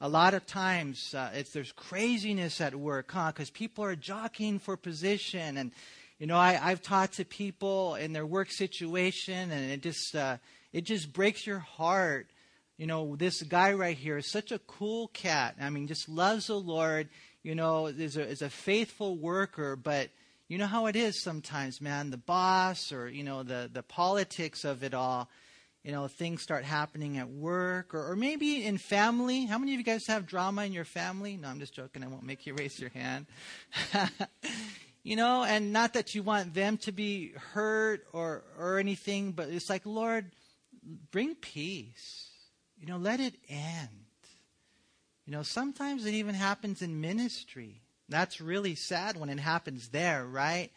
A 0.00 0.08
lot 0.08 0.32
of 0.32 0.46
times, 0.46 1.12
uh, 1.14 1.30
it's 1.34 1.52
there's 1.52 1.72
craziness 1.72 2.62
at 2.62 2.74
work, 2.74 3.10
huh? 3.12 3.32
Because 3.32 3.50
people 3.50 3.84
are 3.84 3.94
jockeying 3.94 4.58
for 4.58 4.78
position, 4.78 5.58
and 5.58 5.72
you 6.20 6.26
know, 6.26 6.36
I, 6.36 6.60
I've 6.62 6.82
talked 6.82 7.14
to 7.14 7.24
people 7.24 7.96
in 7.96 8.12
their 8.12 8.26
work 8.26 8.52
situation, 8.52 9.50
and 9.50 9.72
it 9.72 9.82
just 9.82 10.14
uh, 10.14 10.36
it 10.72 10.82
just 10.82 11.12
breaks 11.12 11.46
your 11.46 11.58
heart. 11.58 12.28
You 12.76 12.86
know, 12.86 13.16
this 13.16 13.42
guy 13.42 13.72
right 13.72 13.96
here 13.96 14.18
is 14.18 14.30
such 14.30 14.52
a 14.52 14.58
cool 14.60 15.08
cat. 15.08 15.56
I 15.60 15.70
mean, 15.70 15.86
just 15.86 16.08
loves 16.08 16.46
the 16.46 16.60
Lord. 16.60 17.08
You 17.42 17.54
know, 17.54 17.86
is 17.86 18.18
a 18.18 18.22
is 18.22 18.42
a 18.42 18.50
faithful 18.50 19.16
worker, 19.16 19.76
but 19.76 20.10
you 20.50 20.58
know 20.58 20.66
how 20.66 20.86
it 20.86 20.96
is 20.96 21.22
sometimes, 21.22 21.80
man. 21.80 22.10
The 22.10 22.18
boss 22.18 22.92
or, 22.92 23.08
you 23.08 23.22
know, 23.22 23.44
the, 23.44 23.70
the 23.72 23.84
politics 23.84 24.64
of 24.64 24.82
it 24.82 24.94
all, 24.94 25.30
you 25.84 25.92
know, 25.92 26.08
things 26.08 26.42
start 26.42 26.64
happening 26.64 27.18
at 27.18 27.30
work 27.30 27.94
or, 27.94 28.10
or 28.10 28.16
maybe 28.16 28.66
in 28.66 28.76
family. 28.76 29.46
How 29.46 29.58
many 29.58 29.74
of 29.74 29.78
you 29.78 29.84
guys 29.84 30.08
have 30.08 30.26
drama 30.26 30.64
in 30.64 30.72
your 30.72 30.84
family? 30.84 31.36
No, 31.36 31.46
I'm 31.46 31.60
just 31.60 31.72
joking. 31.72 32.02
I 32.02 32.08
won't 32.08 32.24
make 32.24 32.46
you 32.46 32.54
raise 32.54 32.80
your 32.80 32.90
hand. 32.90 33.26
you 35.02 35.16
know, 35.16 35.44
and 35.44 35.72
not 35.72 35.94
that 35.94 36.14
you 36.14 36.22
want 36.22 36.54
them 36.54 36.76
to 36.78 36.92
be 36.92 37.32
hurt 37.52 38.06
or, 38.12 38.42
or 38.58 38.78
anything, 38.78 39.32
but 39.32 39.48
it's 39.48 39.70
like, 39.70 39.86
Lord, 39.86 40.30
bring 41.10 41.34
peace. 41.34 42.28
You 42.78 42.86
know, 42.86 42.98
let 42.98 43.20
it 43.20 43.34
end. 43.48 43.88
You 45.26 45.32
know, 45.32 45.42
sometimes 45.42 46.06
it 46.06 46.14
even 46.14 46.34
happens 46.34 46.82
in 46.82 47.00
ministry. 47.00 47.82
That's 48.08 48.40
really 48.40 48.74
sad 48.74 49.16
when 49.16 49.28
it 49.28 49.38
happens 49.38 49.88
there, 49.88 50.26
right? 50.26 50.70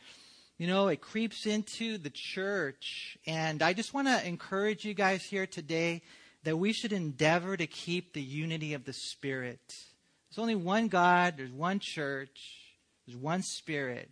You 0.58 0.68
know, 0.68 0.88
it 0.88 1.01
creeps 1.01 1.46
into 1.46 1.98
the 1.98 2.10
church. 2.10 3.18
And 3.25 3.62
I 3.62 3.74
just 3.74 3.94
want 3.94 4.08
to 4.08 4.25
encourage 4.25 4.86
you 4.86 4.94
guys 4.94 5.24
here 5.24 5.48
today 5.48 6.03
that 6.44 6.58
we 6.58 6.74
should 6.74 6.94
endeavor 6.94 7.58
to 7.58 7.68
keep 7.68 8.13
the 8.13 8.22
unity 8.22 8.74
of 8.74 8.86
the 8.86 8.94
Spirit. 8.94 9.62
There's 9.68 10.39
only 10.39 10.56
one 10.56 10.88
God, 10.88 11.36
there's 11.38 11.51
one 11.51 11.80
church, 11.80 12.62
there's 13.05 13.17
one 13.17 13.41
Spirit. 13.41 14.10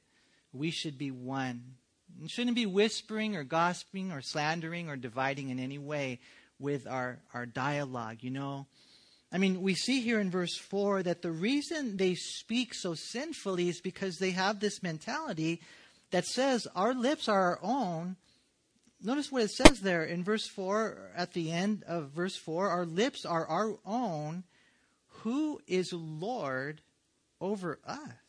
We 0.53 0.71
should 0.71 0.97
be 0.97 1.11
one. 1.11 1.75
We 2.21 2.27
shouldn't 2.27 2.55
be 2.55 2.65
whispering 2.65 3.35
or 3.35 3.43
gossiping 3.43 4.11
or 4.11 4.21
slandering 4.21 4.89
or 4.89 4.97
dividing 4.97 5.49
in 5.49 5.59
any 5.59 5.77
way 5.77 6.19
with 6.59 6.87
our, 6.87 7.19
our 7.33 7.45
dialogue, 7.45 8.17
you 8.21 8.29
know. 8.29 8.67
I 9.31 9.37
mean, 9.37 9.61
we 9.61 9.75
see 9.75 10.01
here 10.01 10.19
in 10.19 10.29
verse 10.29 10.57
4 10.57 11.03
that 11.03 11.21
the 11.21 11.31
reason 11.31 11.95
they 11.95 12.15
speak 12.15 12.73
so 12.73 12.95
sinfully 12.95 13.69
is 13.69 13.79
because 13.79 14.17
they 14.17 14.31
have 14.31 14.59
this 14.59 14.83
mentality 14.83 15.61
that 16.11 16.25
says, 16.25 16.67
Our 16.75 16.93
lips 16.93 17.29
are 17.29 17.41
our 17.41 17.59
own. 17.61 18.17
Notice 19.01 19.31
what 19.31 19.43
it 19.43 19.51
says 19.51 19.79
there 19.79 20.03
in 20.03 20.23
verse 20.23 20.47
4, 20.47 21.13
at 21.15 21.33
the 21.33 21.51
end 21.51 21.83
of 21.87 22.11
verse 22.11 22.35
4 22.35 22.69
Our 22.69 22.85
lips 22.85 23.25
are 23.25 23.47
our 23.47 23.77
own. 23.85 24.43
Who 25.23 25.61
is 25.65 25.93
Lord 25.93 26.81
over 27.39 27.79
us? 27.85 28.20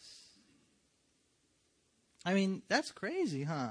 I 2.25 2.35
mean, 2.35 2.62
that's 2.69 2.93
crazy, 2.93 3.45
huh? 3.45 3.71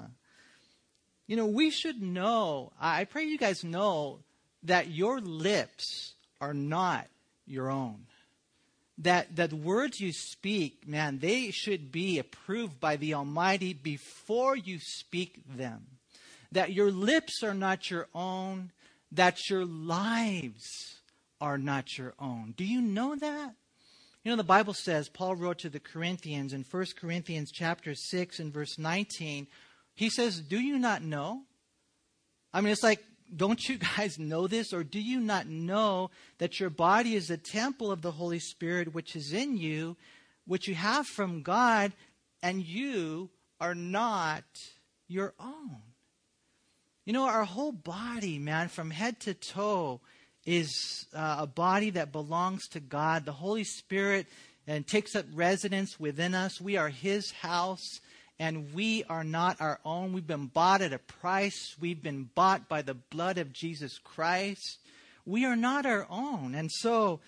You 1.27 1.37
know, 1.37 1.45
we 1.45 1.69
should 1.69 2.01
know, 2.01 2.73
I 2.79 3.05
pray 3.05 3.23
you 3.23 3.37
guys 3.37 3.63
know 3.63 4.19
that 4.63 4.89
your 4.89 5.21
lips 5.21 6.13
are 6.41 6.53
not 6.53 7.07
your 7.45 7.69
own. 7.69 8.05
That, 8.97 9.35
that 9.37 9.53
words 9.53 9.99
you 9.99 10.11
speak, 10.11 10.87
man, 10.87 11.19
they 11.19 11.51
should 11.51 11.91
be 11.91 12.19
approved 12.19 12.79
by 12.79 12.97
the 12.97 13.13
Almighty 13.13 13.73
before 13.73 14.55
you 14.55 14.79
speak 14.79 15.41
them. 15.55 15.87
That 16.51 16.73
your 16.73 16.91
lips 16.91 17.41
are 17.43 17.53
not 17.53 17.89
your 17.89 18.07
own, 18.13 18.71
that 19.13 19.49
your 19.49 19.65
lives 19.65 20.99
are 21.39 21.57
not 21.57 21.97
your 21.97 22.13
own. 22.19 22.53
Do 22.57 22.65
you 22.65 22.81
know 22.81 23.15
that? 23.15 23.55
You 24.23 24.31
know, 24.31 24.37
the 24.37 24.43
Bible 24.43 24.73
says, 24.73 25.09
Paul 25.09 25.35
wrote 25.35 25.59
to 25.59 25.69
the 25.69 25.79
Corinthians 25.79 26.53
in 26.53 26.63
1 26.69 26.85
Corinthians 26.99 27.51
chapter 27.51 27.95
6 27.95 28.39
and 28.39 28.53
verse 28.53 28.77
19, 28.77 29.47
he 29.95 30.09
says, 30.09 30.39
Do 30.39 30.59
you 30.59 30.77
not 30.77 31.01
know? 31.01 31.41
I 32.53 32.61
mean, 32.61 32.71
it's 32.71 32.83
like 32.83 33.03
don't 33.35 33.67
you 33.67 33.77
guys 33.97 34.19
know 34.19 34.47
this? 34.47 34.73
Or 34.73 34.83
do 34.83 34.99
you 34.99 35.19
not 35.19 35.47
know 35.47 36.11
that 36.37 36.59
your 36.59 36.69
body 36.69 37.15
is 37.15 37.29
a 37.29 37.37
temple 37.37 37.91
of 37.91 38.01
the 38.01 38.11
Holy 38.11 38.39
Spirit 38.39 38.93
which 38.93 39.15
is 39.15 39.33
in 39.33 39.57
you, 39.57 39.97
which 40.45 40.67
you 40.67 40.75
have 40.75 41.07
from 41.07 41.41
God, 41.41 41.93
and 42.43 42.61
you 42.63 43.29
are 43.59 43.75
not 43.75 44.43
your 45.07 45.33
own? 45.39 45.77
You 47.05 47.13
know, 47.13 47.27
our 47.27 47.45
whole 47.45 47.71
body, 47.71 48.37
man, 48.37 48.67
from 48.67 48.91
head 48.91 49.19
to 49.21 49.33
toe, 49.33 50.01
is 50.45 51.05
uh, 51.13 51.37
a 51.39 51.47
body 51.47 51.91
that 51.91 52.11
belongs 52.11 52.67
to 52.69 52.79
God. 52.79 53.25
The 53.25 53.31
Holy 53.31 53.63
Spirit 53.63 54.27
and 54.67 54.85
takes 54.85 55.15
up 55.15 55.25
residence 55.33 55.99
within 55.99 56.33
us. 56.33 56.61
We 56.61 56.77
are 56.77 56.89
His 56.89 57.31
house 57.31 57.99
and 58.39 58.73
we 58.73 59.03
are 59.03 59.23
not 59.23 59.61
our 59.61 59.79
own. 59.85 60.13
We've 60.13 60.25
been 60.25 60.47
bought 60.47 60.81
at 60.81 60.93
a 60.93 60.97
price. 60.97 61.75
We've 61.79 62.01
been 62.01 62.29
bought 62.33 62.67
by 62.67 62.81
the 62.81 62.95
blood 62.95 63.37
of 63.37 63.53
Jesus 63.53 63.99
Christ. 63.99 64.79
We 65.25 65.45
are 65.45 65.55
not 65.55 65.85
our 65.85 66.07
own. 66.09 66.55
And 66.55 66.71
so, 66.71 67.19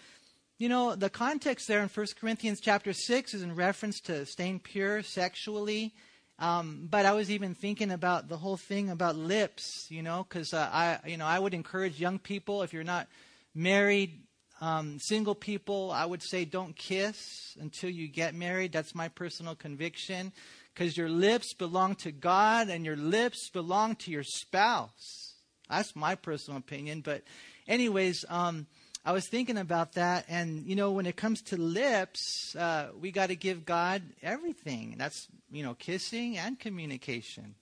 you 0.58 0.70
know, 0.70 0.96
the 0.96 1.12
context 1.12 1.68
there 1.68 1.84
in 1.84 1.90
1 1.90 2.08
Corinthians 2.20 2.60
chapter 2.60 2.94
6 2.94 3.36
is 3.36 3.44
in 3.44 3.54
reference 3.54 4.00
to 4.02 4.26
staying 4.26 4.62
pure 4.62 5.04
sexually. 5.04 5.94
Um, 6.40 6.88
but 6.90 7.06
I 7.06 7.14
was 7.14 7.30
even 7.30 7.54
thinking 7.56 7.92
about 7.92 8.28
the 8.28 8.38
whole 8.38 8.58
thing 8.58 8.90
about 8.90 9.16
lips, 9.16 9.88
you 9.90 10.02
know, 10.02 10.26
because 10.28 10.54
uh, 10.54 10.70
I, 10.72 11.00
you 11.06 11.18
know, 11.18 11.26
I 11.26 11.38
would 11.38 11.54
encourage 11.54 12.00
young 12.00 12.20
people 12.20 12.64
if 12.64 12.74
you're 12.74 12.84
not 12.84 13.08
married, 13.54 14.24
um, 14.60 14.98
single 15.00 15.36
people, 15.36 15.92
I 15.92 16.06
would 16.06 16.24
say 16.24 16.46
don't 16.46 16.76
kiss 16.76 17.56
until 17.60 17.90
you 17.90 18.08
get 18.08 18.34
married. 18.34 18.72
That's 18.72 18.96
my 18.96 19.10
personal 19.10 19.56
conviction 19.56 20.32
because 20.74 20.98
your 20.98 21.10
lips 21.10 21.54
belong 21.54 21.96
to 21.98 22.12
God 22.12 22.70
and 22.70 22.86
your 22.86 22.96
lips 22.96 23.50
belong 23.50 23.96
to 23.98 24.12
your 24.12 24.24
spouse. 24.24 25.36
That's 25.70 25.96
my 25.96 26.16
personal 26.16 26.60
opinion. 26.60 27.02
But, 27.02 27.24
anyways, 27.68 28.26
um, 28.30 28.68
I 29.06 29.12
was 29.12 29.28
thinking 29.28 29.58
about 29.58 29.94
that. 29.94 30.26
And, 30.30 30.66
you 30.66 30.76
know, 30.76 30.92
when 30.92 31.06
it 31.06 31.18
comes 31.18 31.42
to 31.44 31.58
lips, 31.58 32.56
uh, 32.56 32.90
we 33.00 33.12
got 33.12 33.28
to 33.28 33.36
give 33.36 33.66
God 33.66 34.02
everything. 34.22 34.96
That's, 34.98 35.28
you 35.52 35.64
know, 35.64 35.74
kissing 35.74 36.38
and 36.38 36.58
communication. 36.58 37.56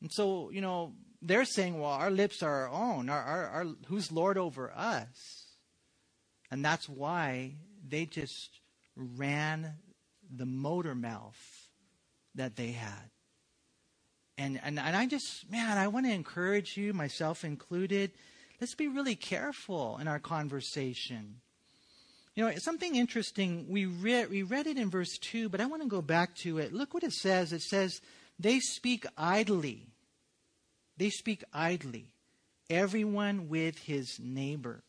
And 0.00 0.12
so, 0.12 0.50
you 0.50 0.60
know, 0.60 0.92
they're 1.20 1.44
saying, 1.44 1.78
well, 1.78 1.90
our 1.90 2.10
lips 2.10 2.42
are 2.42 2.66
our 2.66 2.70
own. 2.70 3.08
Our, 3.08 3.20
our, 3.22 3.46
our, 3.48 3.66
who's 3.86 4.12
Lord 4.12 4.38
over 4.38 4.72
us? 4.74 5.46
And 6.50 6.64
that's 6.64 6.88
why 6.88 7.54
they 7.86 8.06
just 8.06 8.60
ran 8.96 9.74
the 10.34 10.46
motor 10.46 10.94
mouth 10.94 11.38
that 12.36 12.56
they 12.56 12.72
had. 12.72 13.10
And, 14.38 14.60
and, 14.64 14.78
and 14.78 14.96
I 14.96 15.06
just, 15.06 15.50
man, 15.50 15.76
I 15.76 15.88
want 15.88 16.06
to 16.06 16.12
encourage 16.12 16.76
you, 16.76 16.94
myself 16.94 17.44
included, 17.44 18.12
let's 18.60 18.74
be 18.74 18.88
really 18.88 19.16
careful 19.16 19.98
in 19.98 20.08
our 20.08 20.18
conversation. 20.18 21.36
You 22.34 22.44
know, 22.44 22.54
something 22.56 22.94
interesting, 22.94 23.66
we 23.68 23.86
read, 23.86 24.30
we 24.30 24.42
read 24.42 24.66
it 24.66 24.76
in 24.76 24.90
verse 24.90 25.18
2, 25.18 25.48
but 25.48 25.60
I 25.60 25.66
want 25.66 25.82
to 25.82 25.88
go 25.88 26.02
back 26.02 26.34
to 26.36 26.58
it. 26.58 26.72
Look 26.72 26.94
what 26.94 27.02
it 27.02 27.12
says. 27.12 27.52
It 27.52 27.62
says, 27.62 28.00
they 28.38 28.60
speak 28.60 29.04
idly. 29.18 29.88
They 30.96 31.10
speak 31.10 31.42
idly, 31.52 32.08
everyone 32.68 33.48
with 33.48 33.78
his 33.78 34.20
neighbor. 34.20 34.82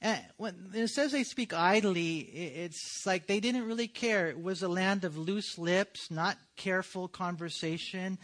And 0.00 0.20
when 0.36 0.70
it 0.74 0.88
says 0.88 1.12
they 1.12 1.24
speak 1.24 1.52
idly, 1.52 2.18
it's 2.18 3.06
like 3.06 3.26
they 3.26 3.40
didn't 3.40 3.66
really 3.66 3.88
care. 3.88 4.28
It 4.28 4.42
was 4.42 4.62
a 4.62 4.68
land 4.68 5.04
of 5.04 5.16
loose 5.16 5.58
lips, 5.58 6.10
not 6.10 6.36
careful 6.56 7.08
conversation. 7.08 8.18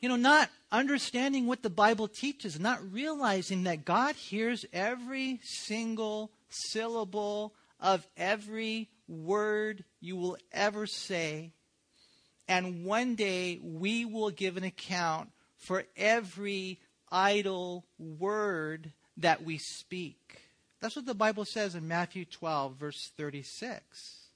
You 0.00 0.08
know, 0.08 0.16
not 0.16 0.48
understanding 0.72 1.46
what 1.46 1.62
the 1.62 1.70
Bible 1.70 2.08
teaches, 2.08 2.58
not 2.58 2.92
realizing 2.92 3.64
that 3.64 3.84
God 3.84 4.14
hears 4.14 4.64
every 4.72 5.40
single 5.42 6.30
syllable 6.48 7.54
of 7.78 8.06
every 8.16 8.88
word 9.08 9.84
you 10.00 10.16
will 10.16 10.38
ever 10.52 10.86
say. 10.86 11.52
And 12.48 12.84
one 12.84 13.14
day 13.14 13.60
we 13.62 14.04
will 14.04 14.30
give 14.30 14.56
an 14.56 14.64
account 14.64 15.30
for 15.56 15.84
every 15.96 16.80
idle 17.12 17.84
word 17.98 18.92
that 19.18 19.44
we 19.44 19.58
speak. 19.58 20.40
That's 20.80 20.96
what 20.96 21.06
the 21.06 21.14
Bible 21.14 21.44
says 21.44 21.74
in 21.74 21.86
Matthew 21.86 22.24
12, 22.24 22.76
verse 22.76 23.10
36. 23.16 24.30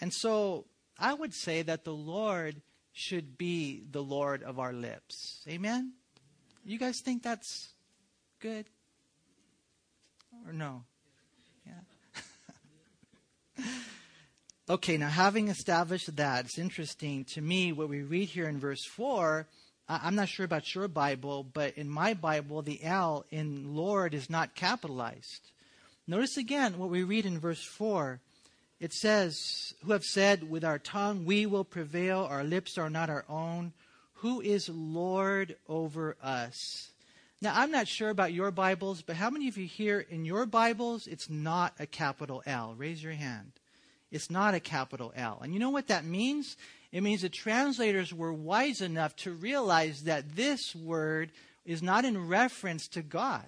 And 0.00 0.12
so 0.12 0.66
I 0.98 1.14
would 1.14 1.32
say 1.32 1.62
that 1.62 1.84
the 1.84 1.94
Lord 1.94 2.60
should 2.92 3.38
be 3.38 3.84
the 3.90 4.02
Lord 4.02 4.42
of 4.42 4.58
our 4.58 4.72
lips. 4.72 5.40
Amen? 5.48 5.92
You 6.64 6.78
guys 6.78 7.00
think 7.00 7.22
that's 7.22 7.70
good? 8.40 8.66
Or 10.46 10.52
no? 10.52 10.84
Yeah. 11.66 13.64
okay, 14.70 14.96
now 14.96 15.08
having 15.08 15.48
established 15.48 16.14
that, 16.16 16.44
it's 16.44 16.58
interesting 16.58 17.24
to 17.32 17.40
me 17.40 17.72
what 17.72 17.88
we 17.88 18.02
read 18.02 18.28
here 18.28 18.48
in 18.48 18.58
verse 18.58 18.84
4. 18.84 19.46
I'm 19.88 20.14
not 20.14 20.28
sure 20.28 20.44
about 20.44 20.74
your 20.74 20.88
Bible, 20.88 21.42
but 21.42 21.76
in 21.76 21.88
my 21.88 22.14
Bible, 22.14 22.62
the 22.62 22.82
L 22.82 23.24
in 23.30 23.74
Lord 23.74 24.14
is 24.14 24.30
not 24.30 24.54
capitalized. 24.54 25.50
Notice 26.06 26.36
again 26.36 26.78
what 26.78 26.90
we 26.90 27.02
read 27.02 27.26
in 27.26 27.38
verse 27.38 27.62
4 27.62 28.20
it 28.82 28.92
says, 28.92 29.74
Who 29.84 29.92
have 29.92 30.02
said, 30.02 30.50
With 30.50 30.64
our 30.64 30.80
tongue 30.80 31.24
we 31.24 31.46
will 31.46 31.62
prevail, 31.62 32.26
our 32.28 32.42
lips 32.42 32.76
are 32.76 32.90
not 32.90 33.08
our 33.08 33.24
own. 33.28 33.72
Who 34.14 34.40
is 34.40 34.68
Lord 34.68 35.54
over 35.68 36.16
us? 36.20 36.90
Now, 37.40 37.52
I'm 37.54 37.70
not 37.70 37.86
sure 37.86 38.10
about 38.10 38.32
your 38.32 38.50
Bibles, 38.50 39.00
but 39.00 39.14
how 39.14 39.30
many 39.30 39.46
of 39.46 39.56
you 39.56 39.66
here 39.66 40.00
in 40.00 40.24
your 40.24 40.46
Bibles, 40.46 41.06
it's 41.06 41.30
not 41.30 41.74
a 41.78 41.86
capital 41.86 42.42
L? 42.44 42.74
Raise 42.76 43.00
your 43.04 43.12
hand. 43.12 43.52
It's 44.10 44.30
not 44.30 44.54
a 44.54 44.60
capital 44.60 45.12
L. 45.14 45.38
And 45.40 45.54
you 45.54 45.60
know 45.60 45.70
what 45.70 45.86
that 45.86 46.04
means? 46.04 46.56
It 46.90 47.04
means 47.04 47.22
the 47.22 47.28
translators 47.28 48.12
were 48.12 48.32
wise 48.32 48.80
enough 48.80 49.14
to 49.18 49.30
realize 49.30 50.02
that 50.04 50.34
this 50.34 50.74
word 50.74 51.30
is 51.64 51.84
not 51.84 52.04
in 52.04 52.26
reference 52.26 52.88
to 52.88 53.02
God. 53.02 53.46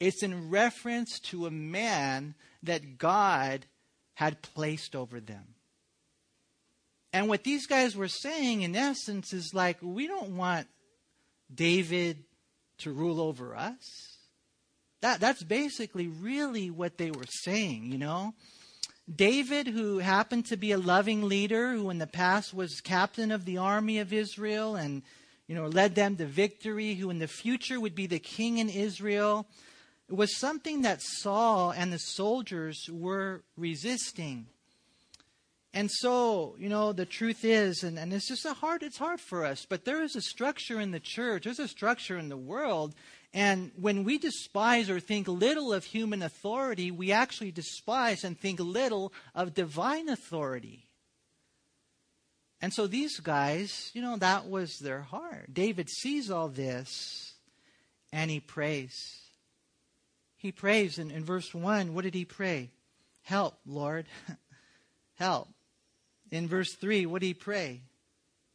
It's 0.00 0.22
in 0.22 0.50
reference 0.50 1.18
to 1.20 1.46
a 1.46 1.50
man 1.50 2.34
that 2.62 2.98
God 2.98 3.64
had 4.14 4.42
placed 4.42 4.94
over 4.94 5.20
them. 5.20 5.44
And 7.12 7.28
what 7.28 7.44
these 7.44 7.66
guys 7.66 7.96
were 7.96 8.08
saying, 8.08 8.62
in 8.62 8.74
essence, 8.74 9.32
is 9.32 9.54
like, 9.54 9.78
we 9.80 10.08
don't 10.08 10.36
want 10.36 10.66
David 11.54 12.24
to 12.78 12.92
rule 12.92 13.20
over 13.20 13.54
us. 13.54 14.18
That, 15.00 15.20
that's 15.20 15.42
basically 15.42 16.08
really 16.08 16.70
what 16.70 16.98
they 16.98 17.10
were 17.10 17.26
saying, 17.28 17.92
you 17.92 17.98
know? 17.98 18.34
David, 19.14 19.66
who 19.66 19.98
happened 19.98 20.46
to 20.46 20.56
be 20.56 20.72
a 20.72 20.78
loving 20.78 21.28
leader, 21.28 21.72
who 21.72 21.90
in 21.90 21.98
the 21.98 22.06
past 22.06 22.54
was 22.54 22.80
captain 22.80 23.30
of 23.30 23.44
the 23.44 23.58
army 23.58 23.98
of 23.98 24.12
Israel 24.12 24.76
and, 24.76 25.02
you 25.46 25.54
know, 25.54 25.66
led 25.66 25.94
them 25.94 26.16
to 26.16 26.24
victory, 26.24 26.94
who 26.94 27.10
in 27.10 27.18
the 27.18 27.28
future 27.28 27.78
would 27.78 27.94
be 27.94 28.06
the 28.06 28.18
king 28.18 28.58
in 28.58 28.70
Israel, 28.70 29.46
was 30.08 30.36
something 30.36 30.82
that 30.82 31.00
Saul 31.02 31.70
and 31.70 31.92
the 31.92 31.98
soldiers 31.98 32.88
were 32.90 33.42
resisting. 33.56 34.46
And 35.72 35.90
so, 35.90 36.54
you 36.58 36.68
know, 36.68 36.92
the 36.92 37.06
truth 37.06 37.44
is, 37.44 37.82
and, 37.82 37.98
and 37.98 38.12
it's 38.12 38.28
just 38.28 38.44
a 38.44 38.52
hard, 38.52 38.82
it's 38.82 38.98
hard 38.98 39.20
for 39.20 39.44
us, 39.44 39.66
but 39.68 39.84
there 39.84 40.02
is 40.02 40.14
a 40.14 40.20
structure 40.20 40.78
in 40.78 40.92
the 40.92 41.00
church, 41.00 41.44
there's 41.44 41.58
a 41.58 41.66
structure 41.66 42.16
in 42.16 42.28
the 42.28 42.36
world, 42.36 42.94
and 43.32 43.72
when 43.74 44.04
we 44.04 44.18
despise 44.18 44.88
or 44.88 45.00
think 45.00 45.26
little 45.26 45.72
of 45.72 45.84
human 45.84 46.22
authority, 46.22 46.92
we 46.92 47.10
actually 47.10 47.50
despise 47.50 48.22
and 48.22 48.38
think 48.38 48.60
little 48.60 49.12
of 49.34 49.54
divine 49.54 50.08
authority. 50.08 50.86
And 52.62 52.72
so 52.72 52.86
these 52.86 53.18
guys, 53.18 53.90
you 53.92 54.00
know, 54.00 54.16
that 54.18 54.48
was 54.48 54.78
their 54.78 55.00
heart. 55.00 55.52
David 55.52 55.90
sees 55.90 56.30
all 56.30 56.48
this 56.48 57.34
and 58.12 58.30
he 58.30 58.38
prays. 58.38 59.23
He 60.44 60.52
prays 60.52 60.98
in, 60.98 61.10
in 61.10 61.24
verse 61.24 61.54
1. 61.54 61.94
What 61.94 62.04
did 62.04 62.12
he 62.12 62.26
pray? 62.26 62.68
Help, 63.22 63.58
Lord. 63.64 64.04
Help. 65.14 65.48
In 66.30 66.48
verse 66.48 66.74
3, 66.74 67.06
what 67.06 67.22
did 67.22 67.28
he 67.28 67.32
pray? 67.32 67.80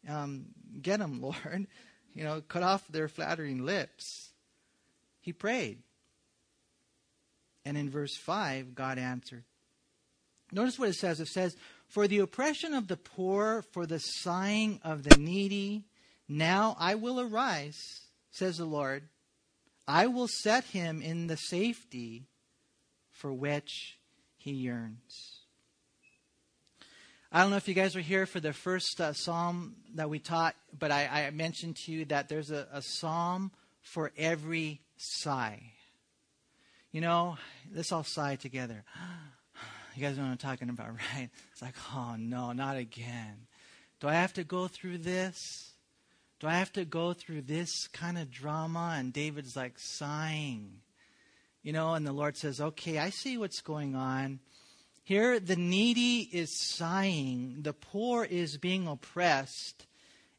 Um, 0.08 0.46
get 0.80 1.00
them, 1.00 1.20
Lord. 1.24 1.66
You 2.14 2.26
know, 2.26 2.42
cut 2.42 2.62
off 2.62 2.88
their 2.90 3.08
flattering 3.08 3.66
lips. 3.66 4.30
He 5.20 5.34
prayed. 5.34 5.80
And 7.66 7.76
in 7.76 7.90
verse 7.90 8.16
5, 8.16 8.76
God 8.76 9.00
answered. 9.00 9.46
Notice 10.52 10.78
what 10.78 10.90
it 10.90 10.96
says. 10.96 11.20
It 11.20 11.30
says, 11.30 11.56
For 11.88 12.08
the 12.08 12.20
oppression 12.20 12.76
of 12.76 12.88
the 12.88 12.98
poor, 12.98 13.64
for 13.72 13.88
the 13.88 13.98
sighing 13.98 14.80
of 14.84 15.02
the 15.02 15.16
needy, 15.16 15.86
now 16.28 16.78
I 16.80 16.94
will 16.94 17.20
arise, 17.20 18.02
says 18.30 18.58
the 18.58 18.66
Lord, 18.66 19.10
I 19.90 20.06
will 20.06 20.28
set 20.28 20.66
him 20.66 21.02
in 21.02 21.26
the 21.26 21.36
safety 21.36 22.28
for 23.10 23.34
which 23.34 23.98
he 24.38 24.52
yearns. 24.52 25.40
I 27.32 27.42
don't 27.42 27.50
know 27.50 27.58
if 27.58 27.68
you 27.68 27.74
guys 27.74 27.96
were 27.96 28.02
here 28.02 28.28
for 28.28 28.40
the 28.40 28.54
first 28.54 29.02
uh, 29.02 29.14
psalm 29.14 29.78
that 29.96 30.08
we 30.08 30.20
taught, 30.20 30.56
but 30.78 30.92
I, 30.92 31.26
I, 31.26 31.32
mentioned 31.32 31.76
to 31.86 31.92
you 31.92 32.06
that 32.06 32.30
there's 32.30 32.52
a, 32.52 32.68
a 32.72 32.84
psalm 32.84 33.52
for 33.82 34.12
every 34.16 34.82
sigh. 34.96 35.60
You 36.92 37.02
know, 37.02 37.38
let's 37.74 37.92
all 37.92 38.04
sigh 38.04 38.36
together. 38.36 38.84
You 39.96 40.06
guys 40.06 40.18
know 40.18 40.24
what 40.24 40.30
I'm 40.30 40.38
talking 40.38 40.70
about, 40.70 40.88
right? 41.16 41.30
It's 41.52 41.62
like, 41.62 41.74
oh 41.94 42.16
no, 42.18 42.54
not 42.54 42.78
again. 42.78 43.48
Do 44.00 44.08
I 44.08 44.14
have 44.14 44.32
to 44.34 44.46
go 44.46 44.68
through 44.68 45.00
this? 45.00 45.69
Do 46.40 46.48
I 46.48 46.54
have 46.54 46.72
to 46.74 46.86
go 46.86 47.14
through 47.14 47.42
this 47.42 47.88
kind 47.90 48.18
of 48.18 48.32
drama? 48.32 48.96
And 48.98 49.12
David's 49.12 49.56
like 49.56 49.78
sighing. 49.78 50.82
You 51.62 51.74
know, 51.74 51.94
and 51.94 52.08
the 52.08 52.14
Lord 52.14 52.38
says, 52.38 52.62
Okay, 52.62 52.98
I 52.98 53.10
see 53.10 53.38
what's 53.38 53.62
going 53.62 53.96
on. 53.96 54.40
Here, 55.04 55.40
the 55.40 55.56
needy 55.56 56.30
is 56.32 56.56
sighing, 56.56 57.64
the 57.64 57.74
poor 57.74 58.24
is 58.24 58.58
being 58.58 58.88
oppressed. 58.88 59.88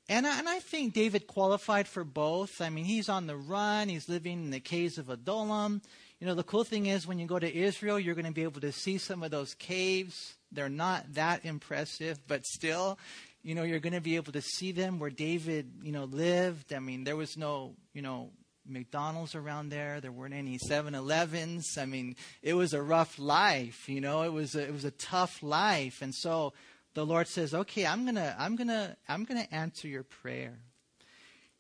And 0.09 0.27
I, 0.27 0.39
and 0.39 0.49
I 0.49 0.61
think 0.61 0.93
David 0.93 1.27
qualified 1.27 1.89
for 1.89 2.05
both. 2.05 2.61
I 2.61 2.71
mean, 2.71 2.85
he's 2.85 3.09
on 3.09 3.27
the 3.27 3.37
run, 3.37 3.89
he's 3.89 4.09
living 4.09 4.45
in 4.45 4.51
the 4.51 4.61
caves 4.61 4.97
of 4.97 5.11
Adullam. 5.11 5.83
You 6.21 6.27
know, 6.27 6.35
the 6.35 6.45
cool 6.45 6.65
thing 6.65 6.87
is 6.87 7.07
when 7.07 7.19
you 7.19 7.27
go 7.27 7.39
to 7.39 7.53
Israel, 7.53 7.99
you're 7.99 8.15
going 8.15 8.27
to 8.27 8.33
be 8.33 8.43
able 8.43 8.61
to 8.61 8.73
see 8.73 8.99
some 8.99 9.23
of 9.23 9.31
those 9.31 9.55
caves. 9.55 10.35
They're 10.53 10.69
not 10.69 11.15
that 11.15 11.45
impressive, 11.45 12.21
but 12.29 12.47
still, 12.47 12.99
you 13.43 13.55
know, 13.55 13.63
you're 13.63 13.81
going 13.81 13.95
to 13.95 14.01
be 14.01 14.17
able 14.17 14.33
to 14.33 14.43
see 14.43 14.73
them 14.73 14.99
where 14.99 15.11
David, 15.11 15.71
you 15.83 15.93
know, 15.93 16.05
lived. 16.05 16.73
I 16.73 16.79
mean, 16.79 17.05
there 17.05 17.17
was 17.17 17.37
no, 17.37 17.75
you 17.95 18.03
know, 18.03 18.31
McDonald's 18.67 19.35
around 19.35 19.71
there. 19.71 20.01
There 20.01 20.13
weren't 20.13 20.35
any 20.35 20.59
7-Elevens. 20.69 21.79
I 21.79 21.87
mean, 21.87 22.17
it 22.43 22.55
was 22.55 22.73
a 22.73 22.83
rough 22.83 23.19
life, 23.19 23.89
you 23.89 24.01
know. 24.01 24.23
It 24.23 24.33
was 24.33 24.55
a, 24.55 24.63
it 24.63 24.73
was 24.73 24.85
a 24.85 24.91
tough 24.91 25.43
life. 25.43 26.03
And 26.03 26.15
so 26.15 26.53
the 26.95 27.07
Lord 27.07 27.29
says, 27.29 27.55
"Okay, 27.55 27.87
I'm 27.87 28.05
going 28.05 28.17
to 28.17 28.35
I'm 28.39 28.57
going 28.57 28.69
to 28.69 28.97
I'm 29.09 29.25
going 29.25 29.43
to 29.43 29.55
answer 29.55 29.89
your 29.89 30.03
prayer." 30.03 30.59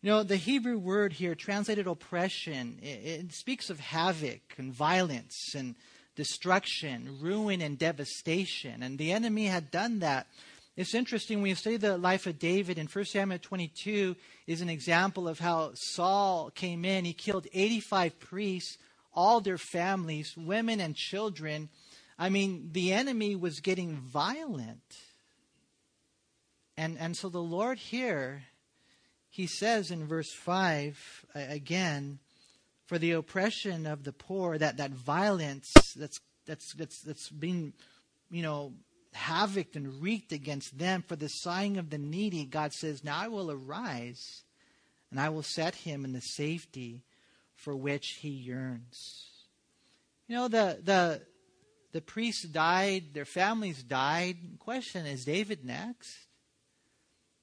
You 0.03 0.11
know, 0.11 0.23
the 0.23 0.37
Hebrew 0.37 0.79
word 0.79 1.12
here 1.12 1.35
translated 1.35 1.87
oppression, 1.87 2.79
it, 2.83 2.87
it 2.87 3.33
speaks 3.35 3.69
of 3.69 3.81
havoc 3.81 4.40
and 4.57 4.73
violence 4.73 5.55
and 5.55 5.75
destruction, 6.16 7.19
ruin 7.21 7.61
and 7.61 7.79
devastation. 7.79 8.83
And 8.83 8.99
the 8.99 9.12
enemy 9.12 9.47
had 9.47 9.71
done 9.71 9.99
that 9.99 10.27
it's 10.81 10.95
interesting 10.95 11.43
when 11.43 11.51
you 11.51 11.57
study 11.57 11.77
the 11.77 11.99
life 11.99 12.27
of 12.27 12.38
David 12.38 12.79
in 12.79 12.87
1 12.87 13.05
Samuel 13.05 13.38
22 13.38 14.16
is 14.47 14.62
an 14.62 14.71
example 14.71 15.29
of 15.29 15.38
how 15.38 15.73
Saul 15.75 16.51
came 16.55 16.87
in. 16.87 17.05
He 17.05 17.12
killed 17.12 17.47
85 17.53 18.19
priests, 18.19 18.79
all 19.12 19.43
their 19.43 19.59
families, 19.59 20.35
women 20.38 20.81
and 20.81 20.97
children. 20.97 21.69
I 22.19 22.31
mean, 22.31 22.71
the 22.73 22.95
enemy 22.95 23.37
was 23.37 23.61
getting 23.61 23.97
violent. 23.97 24.97
And, 26.79 26.97
and 26.99 27.14
so 27.14 27.29
the 27.29 27.43
Lord 27.43 27.77
here, 27.77 28.45
he 29.29 29.47
says 29.47 29.90
in 29.90 30.07
verse 30.07 30.33
5 30.33 31.27
again, 31.35 32.21
for 32.87 32.97
the 32.97 33.12
oppression 33.12 33.87
of 33.87 34.05
the 34.05 34.14
poor, 34.14 34.57
that, 34.57 34.79
that 34.79 34.93
violence 34.93 35.75
that's, 35.95 36.21
that's, 36.47 36.73
that's, 36.73 37.03
that's 37.03 37.29
being, 37.29 37.75
you 38.31 38.43
know, 38.43 38.73
havoc 39.12 39.75
and 39.75 40.03
wreaked 40.03 40.33
against 40.33 40.79
them 40.79 41.03
for 41.07 41.16
the 41.16 41.29
sighing 41.29 41.77
of 41.79 41.90
the 41.90 41.99
needy, 41.99 42.44
God 42.44 42.73
says, 42.73 43.05
Now 43.05 43.18
I 43.18 43.29
will 43.29 43.51
arise 43.51 44.42
and 45.11 45.20
I 45.20 45.29
will 45.29 45.42
set 45.42 45.75
him 45.75 46.05
in 46.05 46.12
the 46.12 46.20
safety 46.20 47.03
for 47.55 47.75
which 47.75 48.18
he 48.20 48.29
yearns. 48.29 49.27
You 50.29 50.37
know, 50.37 50.49
the, 50.49 50.79
the, 50.83 51.23
the 51.92 52.01
priests 52.01 52.44
died, 52.44 53.14
their 53.14 53.25
families 53.25 53.83
died. 53.83 54.37
Question 54.59 55.07
is 55.07 55.25
David 55.25 55.64
next? 55.64 56.14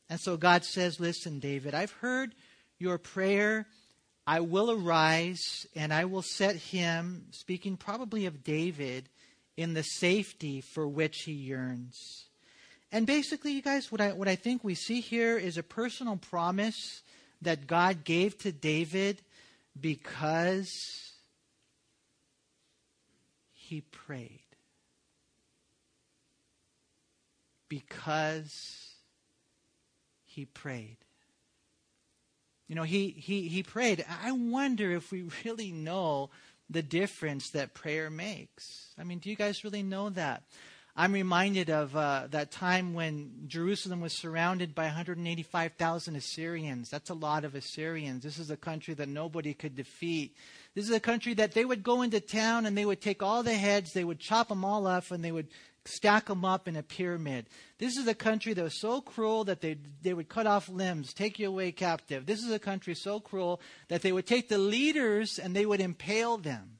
And 0.10 0.20
so 0.20 0.38
God 0.38 0.64
says, 0.64 1.00
Listen, 1.00 1.40
David, 1.40 1.74
I've 1.74 1.92
heard 1.92 2.34
your 2.80 2.98
prayer. 2.98 3.68
I 4.26 4.42
will 4.42 4.72
arise 4.72 5.66
and 5.76 5.94
I 5.94 6.06
will 6.06 6.22
set 6.22 6.56
him, 6.58 7.28
speaking 7.32 7.78
probably 7.78 8.26
of 8.26 8.44
David, 8.44 9.08
in 9.58 9.74
the 9.74 9.82
safety 9.82 10.62
for 10.62 10.88
which 10.88 11.24
he 11.26 11.34
yearns. 11.34 12.26
And 12.92 13.06
basically, 13.06 13.52
you 13.52 13.62
guys, 13.62 13.92
what 13.92 14.00
I, 14.00 14.14
what 14.14 14.28
I 14.28 14.36
think 14.36 14.64
we 14.64 14.76
see 14.76 15.02
here 15.02 15.38
is 15.38 15.58
a 15.58 15.64
personal 15.64 16.16
promise 16.16 17.02
that 17.42 17.68
God 17.68 18.04
gave 18.06 18.38
to 18.40 18.52
David 18.52 19.22
because 19.80 20.72
he 23.52 23.82
prayed. 23.82 24.40
Because 27.68 28.54
he 30.24 30.46
prayed. 30.46 30.98
You 32.68 32.76
know, 32.76 32.84
he, 32.84 33.10
he, 33.10 33.48
he 33.48 33.64
prayed. 33.64 34.06
I 34.24 34.32
wonder 34.32 34.92
if 34.92 35.12
we 35.12 35.24
really 35.46 35.72
know 35.72 36.30
the 36.70 36.82
difference 36.82 37.50
that 37.52 37.74
prayer 37.74 38.10
makes. 38.10 38.94
I 38.98 39.04
mean, 39.04 39.20
do 39.20 39.30
you 39.30 39.36
guys 39.36 39.64
really 39.64 39.84
know 39.84 40.10
that? 40.10 40.44
I'm 41.00 41.14
reminded 41.14 41.70
of 41.70 41.96
uh, 41.96 42.26
that 42.32 42.50
time 42.50 42.96
when 42.96 43.44
Jerusalem 43.46 44.02
was 44.02 44.14
surrounded 44.14 44.74
by 44.74 44.86
185,000 44.86 46.16
Assyrians. 46.16 46.90
That's 46.90 47.12
a 47.12 47.14
lot 47.14 47.46
of 47.46 47.54
Assyrians. 47.54 48.24
This 48.24 48.40
is 48.40 48.50
a 48.50 48.58
country 48.58 48.96
that 48.96 49.08
nobody 49.08 49.54
could 49.54 49.76
defeat. 49.76 50.36
This 50.74 50.86
is 50.86 50.96
a 50.96 51.00
country 51.00 51.36
that 51.36 51.52
they 51.52 51.66
would 51.66 51.84
go 51.84 52.02
into 52.02 52.20
town 52.20 52.66
and 52.66 52.76
they 52.76 52.84
would 52.84 53.00
take 53.00 53.22
all 53.22 53.44
the 53.44 53.54
heads, 53.54 53.94
they 53.94 54.04
would 54.04 54.20
chop 54.20 54.48
them 54.48 54.66
all 54.66 54.88
up, 54.88 55.12
and 55.12 55.24
they 55.24 55.32
would 55.32 55.50
stack 55.86 56.26
them 56.26 56.44
up 56.44 56.68
in 56.68 56.76
a 56.76 56.82
pyramid. 56.82 57.46
This 57.78 57.96
is 57.96 58.08
a 58.08 58.16
country 58.16 58.54
that 58.54 58.64
was 58.64 58.82
so 58.82 59.00
cruel 59.00 59.44
that 59.44 59.62
they, 59.62 59.78
they 60.02 60.16
would 60.16 60.30
cut 60.30 60.48
off 60.48 60.68
limbs, 60.68 61.14
take 61.14 61.38
you 61.38 61.48
away 61.48 61.74
captive. 61.74 62.26
This 62.26 62.44
is 62.44 62.52
a 62.52 62.58
country 62.58 62.96
so 62.96 63.20
cruel 63.20 63.62
that 63.90 64.02
they 64.02 64.12
would 64.12 64.26
take 64.26 64.50
the 64.50 64.58
leaders 64.58 65.38
and 65.38 65.56
they 65.56 65.68
would 65.68 65.80
impale 65.80 66.38
them 66.38 66.77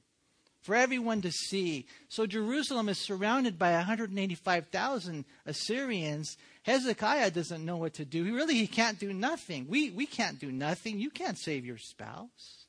for 0.68 0.74
everyone 0.74 1.22
to 1.22 1.32
see. 1.32 1.86
So 2.10 2.26
Jerusalem 2.26 2.90
is 2.90 2.98
surrounded 2.98 3.58
by 3.58 3.72
185,000 3.72 5.24
Assyrians. 5.46 6.36
Hezekiah 6.64 7.30
doesn't 7.30 7.64
know 7.64 7.78
what 7.78 7.94
to 7.94 8.04
do. 8.04 8.22
He 8.22 8.32
really 8.32 8.56
he 8.56 8.66
can't 8.66 8.98
do 8.98 9.14
nothing. 9.14 9.64
We 9.66 9.88
we 9.88 10.04
can't 10.04 10.38
do 10.38 10.52
nothing. 10.52 11.00
You 11.00 11.08
can't 11.08 11.38
save 11.38 11.64
your 11.64 11.78
spouse. 11.78 12.66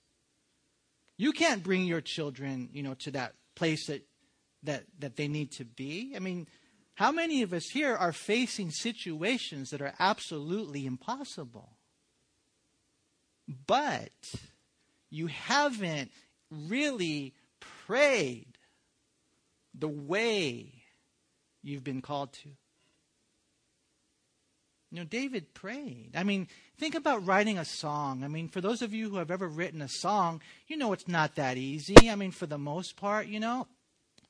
You 1.17 1.33
can't 1.33 1.61
bring 1.61 1.83
your 1.83 1.99
children, 1.99 2.69
you 2.71 2.83
know, 2.83 2.93
to 2.99 3.11
that 3.11 3.33
place 3.55 3.87
that 3.87 4.07
that 4.63 4.85
that 4.99 5.17
they 5.17 5.27
need 5.27 5.51
to 5.57 5.65
be. 5.65 6.13
I 6.15 6.19
mean, 6.19 6.47
how 6.95 7.11
many 7.11 7.41
of 7.41 7.51
us 7.51 7.65
here 7.65 7.97
are 7.97 8.13
facing 8.13 8.71
situations 8.71 9.71
that 9.71 9.81
are 9.81 9.93
absolutely 9.99 10.85
impossible? 10.85 11.73
But 13.67 14.13
you 15.09 15.27
haven't 15.27 16.11
really 16.49 17.33
prayed 17.89 18.45
the 19.73 19.87
way 19.87 20.71
you've 21.63 21.83
been 21.83 22.03
called 22.03 22.31
to. 22.33 22.49
You 24.91 24.99
know, 24.99 25.05
David 25.05 25.55
prayed. 25.55 26.11
I 26.13 26.23
mean, 26.23 26.47
think 26.77 26.93
about 26.93 27.25
writing 27.25 27.57
a 27.57 27.65
song. 27.65 28.23
I 28.23 28.27
mean, 28.27 28.47
for 28.47 28.61
those 28.61 28.83
of 28.83 28.93
you 28.93 29.09
who 29.09 29.15
have 29.15 29.31
ever 29.31 29.47
written 29.47 29.81
a 29.81 29.87
song, 29.87 30.39
you 30.67 30.77
know 30.77 30.93
it's 30.93 31.07
not 31.07 31.33
that 31.35 31.57
easy. 31.57 32.11
I 32.11 32.15
mean, 32.15 32.29
for 32.29 32.45
the 32.45 32.59
most 32.59 32.95
part, 32.95 33.25
you 33.25 33.39
know. 33.39 33.65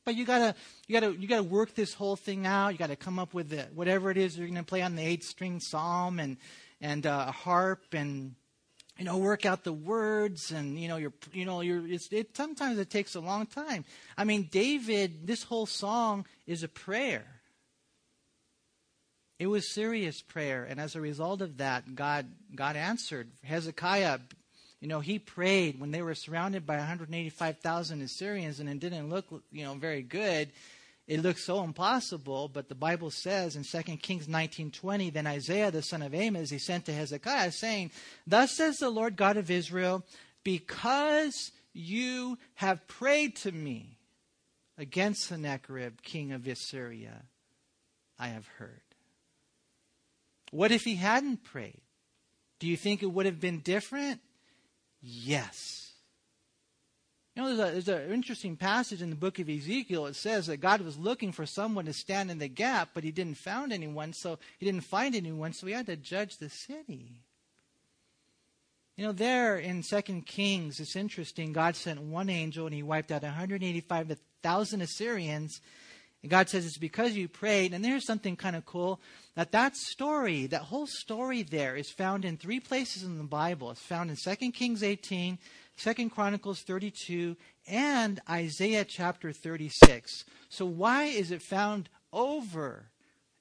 But 0.06 0.15
you 0.15 0.26
gotta, 0.26 0.56
you 0.88 0.98
gotta, 0.98 1.13
you 1.19 1.28
gotta 1.28 1.43
work 1.43 1.76
this 1.76 1.93
whole 1.93 2.15
thing 2.15 2.48
out. 2.48 2.69
You 2.69 2.78
gotta 2.78 2.95
come 2.95 3.19
up 3.19 3.34
with 3.34 3.50
the, 3.50 3.67
whatever 3.74 4.10
it 4.10 4.15
is 4.15 4.38
you're 4.38 4.48
gonna 4.48 4.63
play 4.63 4.82
on 4.82 4.95
the 4.95 5.06
eight-string 5.06 5.60
psalm 5.60 6.19
and 6.19 6.38
and 6.80 7.06
uh, 7.06 7.26
a 7.28 7.32
harp 7.34 7.93
and 7.93 8.36
you 9.00 9.06
know, 9.06 9.18
work 9.18 9.46
out 9.46 9.64
the 9.64 9.72
words 9.72 10.52
and, 10.52 10.78
you 10.78 10.90
know, 10.90 10.98
you're, 10.98 11.14
you 11.32 11.46
know, 11.46 11.62
you're, 11.62 11.88
it's, 11.88 12.10
it, 12.12 12.36
sometimes 12.36 12.78
it 12.78 12.90
takes 12.90 13.16
a 13.16 13.22
long 13.22 13.46
time. 13.46 13.86
I 14.18 14.26
mean, 14.26 14.50
David, 14.52 15.26
this 15.26 15.44
whole 15.44 15.66
song 15.66 16.26
is 16.46 16.64
a 16.64 16.68
prayer. 16.68 17.26
It 19.40 19.48
was 19.48 19.74
serious 19.74 20.22
prayer. 20.22 20.66
And 20.70 20.82
as 20.82 20.98
a 20.98 21.02
result 21.02 21.42
of 21.42 21.58
that, 21.58 21.96
God, 21.96 22.28
God 22.54 22.76
answered. 22.76 23.32
Hezekiah, 23.46 24.20
you 24.82 24.90
know, 24.90 25.00
he 25.00 25.18
prayed 25.18 25.80
when 25.80 25.92
they 25.92 26.02
were 26.02 26.14
surrounded 26.14 26.66
by 26.66 26.76
185,000 26.76 28.02
Assyrians 28.02 28.60
and 28.60 28.68
it 28.68 28.82
didn't 28.82 29.10
look, 29.10 29.28
you 29.54 29.64
know, 29.64 29.76
very 29.76 30.02
good 30.02 30.50
it 31.10 31.24
looks 31.24 31.43
so 31.43 31.63
impossible, 31.63 32.48
but 32.48 32.69
the 32.69 32.76
Bible 32.76 33.10
says 33.10 33.56
in 33.56 33.63
2 33.63 33.98
Kings 33.98 34.28
19:20, 34.28 35.10
then 35.10 35.26
Isaiah 35.26 35.72
the 35.72 35.82
son 35.82 36.04
of 36.04 36.13
Amos 36.13 36.52
he 36.52 36.60
sent 36.60 36.86
to 36.86 36.93
Hezekiah 36.93 37.52
saying, 37.52 37.91
"Thus 38.28 38.56
says 38.56 38.78
the 38.78 38.91
Lord 38.91 39.15
God 39.15 39.36
of 39.36 39.50
Israel, 39.50 40.06
because 40.43 41.52
you 41.74 42.38
have 42.54 42.88
prayed 42.88 43.36
to 43.38 43.52
me 43.52 43.98
against 44.78 45.24
Sennacherib, 45.24 46.04
king 46.04 46.32
of 46.32 46.48
Assyria, 46.48 47.26
I 48.19 48.28
have 48.28 48.45
heard." 48.45 48.84
What 50.52 50.72
if 50.72 50.84
he 50.84 50.95
hadn't 50.95 51.43
prayed? 51.43 51.82
Do 52.60 52.67
you 52.67 52.78
think 52.78 53.02
it 53.02 53.12
would 53.12 53.26
have 53.26 53.39
been 53.39 53.62
different? 53.62 54.22
Yes. 55.02 55.88
You 57.36 57.44
know, 57.44 57.56
there's, 57.56 57.86
there's 57.86 58.06
an 58.06 58.12
interesting 58.12 58.58
passage 58.58 59.02
in 59.02 59.10
the 59.10 59.15
book 59.15 59.39
of 59.39 59.50
Ezekiel. 59.50 60.08
It 60.08 60.15
says 60.15 60.48
that 60.48 60.58
God 60.58 60.82
was 60.82 60.98
looking 60.98 61.32
for 61.32 61.46
someone 61.46 61.86
to 61.86 61.94
stand 61.94 62.32
in 62.32 62.39
the 62.39 62.48
gap, 62.48 62.89
but 62.94 63.04
he 63.04 63.12
didn't 63.12 63.38
find 63.38 63.72
anyone, 63.72 64.13
so 64.13 64.39
he 64.58 64.65
didn't 64.65 64.84
find 64.84 65.15
anyone, 65.15 65.54
so 65.54 65.68
he 65.68 65.74
had 65.74 65.86
to 65.86 65.96
judge 65.96 66.38
the 66.38 66.50
city. 66.50 67.22
You 69.00 69.06
know, 69.06 69.12
there 69.13 69.58
in 69.58 69.82
Second 69.82 70.26
Kings, 70.26 70.82
it's 70.82 70.98
interesting. 70.98 71.54
God 71.54 71.78
sent 71.78 72.02
one 72.02 72.30
angel 72.30 72.65
and 72.65 72.76
he 72.76 72.84
wiped 72.84 73.13
out 73.13 73.24
185,000 73.24 74.82
Assyrians. 74.82 75.62
And 76.22 76.30
God 76.30 76.50
says 76.50 76.65
it's 76.65 76.78
because 76.78 77.13
you 77.13 77.30
prayed. 77.30 77.74
And 77.74 77.82
there's 77.82 78.06
something 78.06 78.36
kind 78.36 78.58
of 78.58 78.65
cool 78.65 79.00
that 79.36 79.54
that 79.54 79.78
story, 79.78 80.48
that 80.48 80.63
whole 80.63 80.86
story 80.86 81.44
there, 81.44 81.78
is 81.78 81.89
found 81.89 82.26
in 82.26 82.36
three 82.36 82.60
places 82.60 83.04
in 83.04 83.18
the 83.18 83.24
Bible. 83.24 83.72
It's 83.72 83.80
found 83.80 84.10
in 84.10 84.18
Second 84.18 84.52
Kings 84.52 84.84
18, 84.84 85.39
Second 85.80 86.10
Chronicles 86.10 86.60
32, 86.63 87.38
and 87.65 88.20
Isaiah 88.30 88.84
chapter 88.84 89.32
36. 89.32 90.26
So 90.50 90.65
why 90.65 91.04
is 91.06 91.32
it 91.32 91.42
found 91.42 91.88
over 92.12 92.89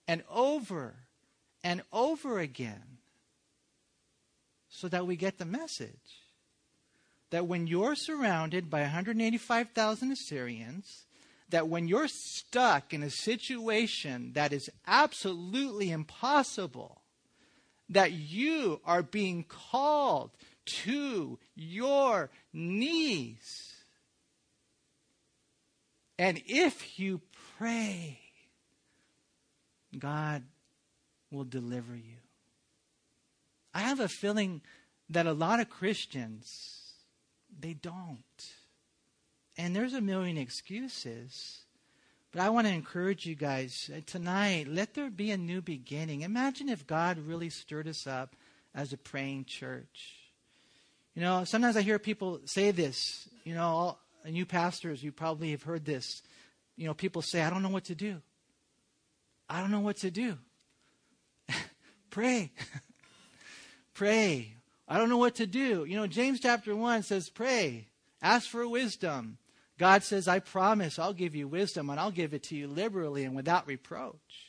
and 0.07 0.23
over 0.31 0.95
and 1.65 1.83
over 1.93 2.39
again? 2.39 2.99
So 4.69 4.87
that 4.87 5.05
we 5.05 5.17
get 5.17 5.39
the 5.39 5.45
message 5.45 6.23
that 7.31 7.49
when 7.49 7.67
you're 7.67 7.97
surrounded 7.97 8.71
by 8.71 8.83
185,000 8.83 10.13
Assyrians, 10.13 11.07
that 11.49 11.67
when 11.67 11.89
you're 11.89 12.07
stuck 12.07 12.95
in 12.95 13.03
a 13.03 13.11
situation 13.11 14.35
that 14.35 14.53
is 14.53 14.71
absolutely 14.87 15.91
impossible, 15.91 17.03
that 17.89 18.13
you 18.13 18.81
are 18.85 19.03
being 19.03 19.43
called 19.43 20.31
to 20.85 21.39
your 21.55 22.31
knees. 22.53 23.75
And 26.19 26.43
if 26.47 26.99
you 26.99 27.21
pray, 27.59 28.19
God 29.97 30.43
will 31.31 31.45
deliver 31.45 31.95
you. 31.95 32.17
I 33.73 33.81
have 33.81 34.01
a 34.01 34.09
feeling 34.09 34.61
that 35.11 35.27
a 35.27 35.33
lot 35.33 35.61
of 35.61 35.71
Christians, 35.71 36.93
they 37.59 37.75
don't. 37.75 38.19
And 39.57 39.75
there's 39.75 39.95
a 39.95 40.01
million 40.01 40.37
excuses. 40.37 41.61
But 42.33 42.43
I 42.43 42.51
want 42.51 42.67
to 42.67 42.73
encourage 42.73 43.25
you 43.25 43.35
guys 43.35 43.91
uh, 43.95 44.01
tonight, 44.05 44.69
let 44.69 44.95
there 44.95 45.11
be 45.11 45.31
a 45.31 45.39
new 45.39 45.63
beginning. 45.63 46.21
Imagine 46.23 46.69
if 46.69 46.87
God 46.87 47.19
really 47.19 47.51
stirred 47.51 47.89
us 47.89 48.07
up 48.07 48.37
as 48.75 48.93
a 48.93 48.99
praying 48.99 49.47
church. 49.47 50.18
You 51.19 51.25
know, 51.25 51.43
sometimes 51.43 51.77
I 51.77 51.83
hear 51.83 51.99
people 51.99 52.39
say 52.45 52.71
this. 52.71 53.29
You 53.43 53.57
know, 53.57 53.67
all, 53.67 54.01
and 54.25 54.37
you 54.37 54.47
pastors, 54.47 55.03
you 55.03 55.11
probably 55.11 55.51
have 55.51 55.65
heard 55.65 55.85
this. 55.85 56.23
You 56.77 56.87
know, 56.87 56.95
people 56.95 57.23
say, 57.23 57.43
I 57.43 57.51
don't 57.51 57.65
know 57.65 57.71
what 57.71 57.87
to 57.87 57.97
do. 57.97 58.23
I 59.51 59.61
don't 59.61 59.73
know 59.73 59.81
what 59.81 59.97
to 59.97 60.13
do. 60.13 60.39
pray. 62.11 62.53
pray. 63.95 64.55
I 64.87 64.97
don't 64.97 65.09
know 65.09 65.17
what 65.17 65.35
to 65.35 65.47
do. 65.49 65.85
You 65.87 65.97
know, 65.97 66.07
James 66.07 66.39
chapter 66.39 66.77
1 66.77 67.03
says, 67.03 67.29
pray. 67.29 67.89
Ask 68.23 68.49
for 68.49 68.69
wisdom. 68.69 69.39
God 69.77 70.05
says, 70.05 70.29
I 70.29 70.39
promise 70.39 71.01
I'll 71.01 71.13
give 71.13 71.35
you 71.35 71.49
wisdom 71.49 71.91
and 71.91 71.99
I'll 71.99 72.13
give 72.13 72.33
it 72.33 72.45
to 72.45 72.55
you 72.55 72.69
liberally 72.69 73.25
and 73.25 73.35
without 73.35 73.67
reproach. 73.67 74.48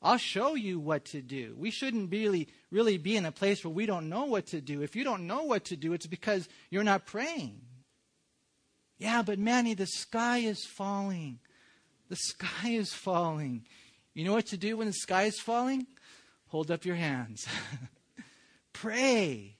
I'll 0.00 0.18
show 0.18 0.54
you 0.54 0.78
what 0.78 1.06
to 1.06 1.20
do. 1.20 1.54
We 1.58 1.70
shouldn't 1.70 2.12
really, 2.12 2.48
really 2.70 2.98
be 2.98 3.16
in 3.16 3.26
a 3.26 3.32
place 3.32 3.64
where 3.64 3.72
we 3.72 3.84
don't 3.84 4.08
know 4.08 4.26
what 4.26 4.46
to 4.48 4.60
do. 4.60 4.82
If 4.82 4.94
you 4.94 5.02
don't 5.02 5.26
know 5.26 5.42
what 5.42 5.64
to 5.66 5.76
do, 5.76 5.92
it's 5.92 6.06
because 6.06 6.48
you're 6.70 6.84
not 6.84 7.06
praying. 7.06 7.60
Yeah, 8.98 9.22
but 9.22 9.38
Manny, 9.38 9.74
the 9.74 9.86
sky 9.86 10.38
is 10.38 10.64
falling. 10.64 11.40
The 12.08 12.16
sky 12.16 12.70
is 12.70 12.92
falling. 12.92 13.64
You 14.14 14.24
know 14.24 14.32
what 14.32 14.46
to 14.46 14.56
do 14.56 14.76
when 14.76 14.86
the 14.86 14.92
sky 14.92 15.24
is 15.24 15.40
falling? 15.40 15.86
Hold 16.48 16.70
up 16.70 16.84
your 16.84 16.96
hands. 16.96 17.46
Pray. 18.72 19.56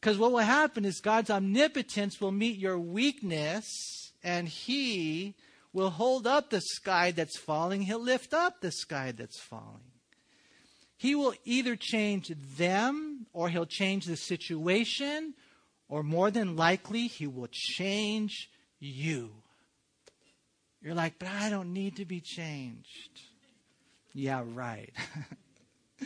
Because 0.00 0.18
what 0.18 0.32
will 0.32 0.38
happen 0.38 0.84
is 0.84 1.00
God's 1.00 1.30
omnipotence 1.30 2.20
will 2.20 2.32
meet 2.32 2.58
your 2.58 2.78
weakness 2.78 4.12
and 4.24 4.48
He 4.48 5.36
will 5.72 5.90
hold 5.90 6.26
up 6.26 6.50
the 6.50 6.60
sky 6.60 7.10
that's 7.10 7.38
falling, 7.38 7.82
he'll 7.82 8.02
lift 8.02 8.34
up 8.34 8.60
the 8.60 8.72
sky 8.72 9.12
that's 9.12 9.40
falling. 9.40 9.92
He 10.96 11.14
will 11.14 11.34
either 11.44 11.74
change 11.76 12.32
them 12.56 13.26
or 13.32 13.48
he'll 13.48 13.66
change 13.66 14.06
the 14.06 14.16
situation, 14.16 15.34
or 15.88 16.02
more 16.02 16.30
than 16.30 16.56
likely, 16.56 17.06
he 17.06 17.26
will 17.26 17.48
change 17.50 18.48
you. 18.78 19.30
You're 20.80 20.94
like, 20.94 21.18
but 21.18 21.28
I 21.28 21.50
don't 21.50 21.72
need 21.72 21.96
to 21.96 22.04
be 22.04 22.20
changed. 22.20 23.20
Yeah, 24.14 24.44
right. 24.46 24.92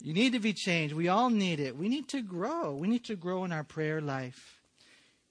you 0.00 0.12
need 0.12 0.32
to 0.32 0.40
be 0.40 0.52
changed. 0.52 0.94
We 0.94 1.08
all 1.08 1.30
need 1.30 1.60
it. 1.60 1.76
We 1.76 1.88
need 1.88 2.08
to 2.08 2.22
grow. 2.22 2.74
We 2.74 2.88
need 2.88 3.04
to 3.06 3.16
grow 3.16 3.44
in 3.44 3.52
our 3.52 3.64
prayer 3.64 4.00
life. 4.00 4.55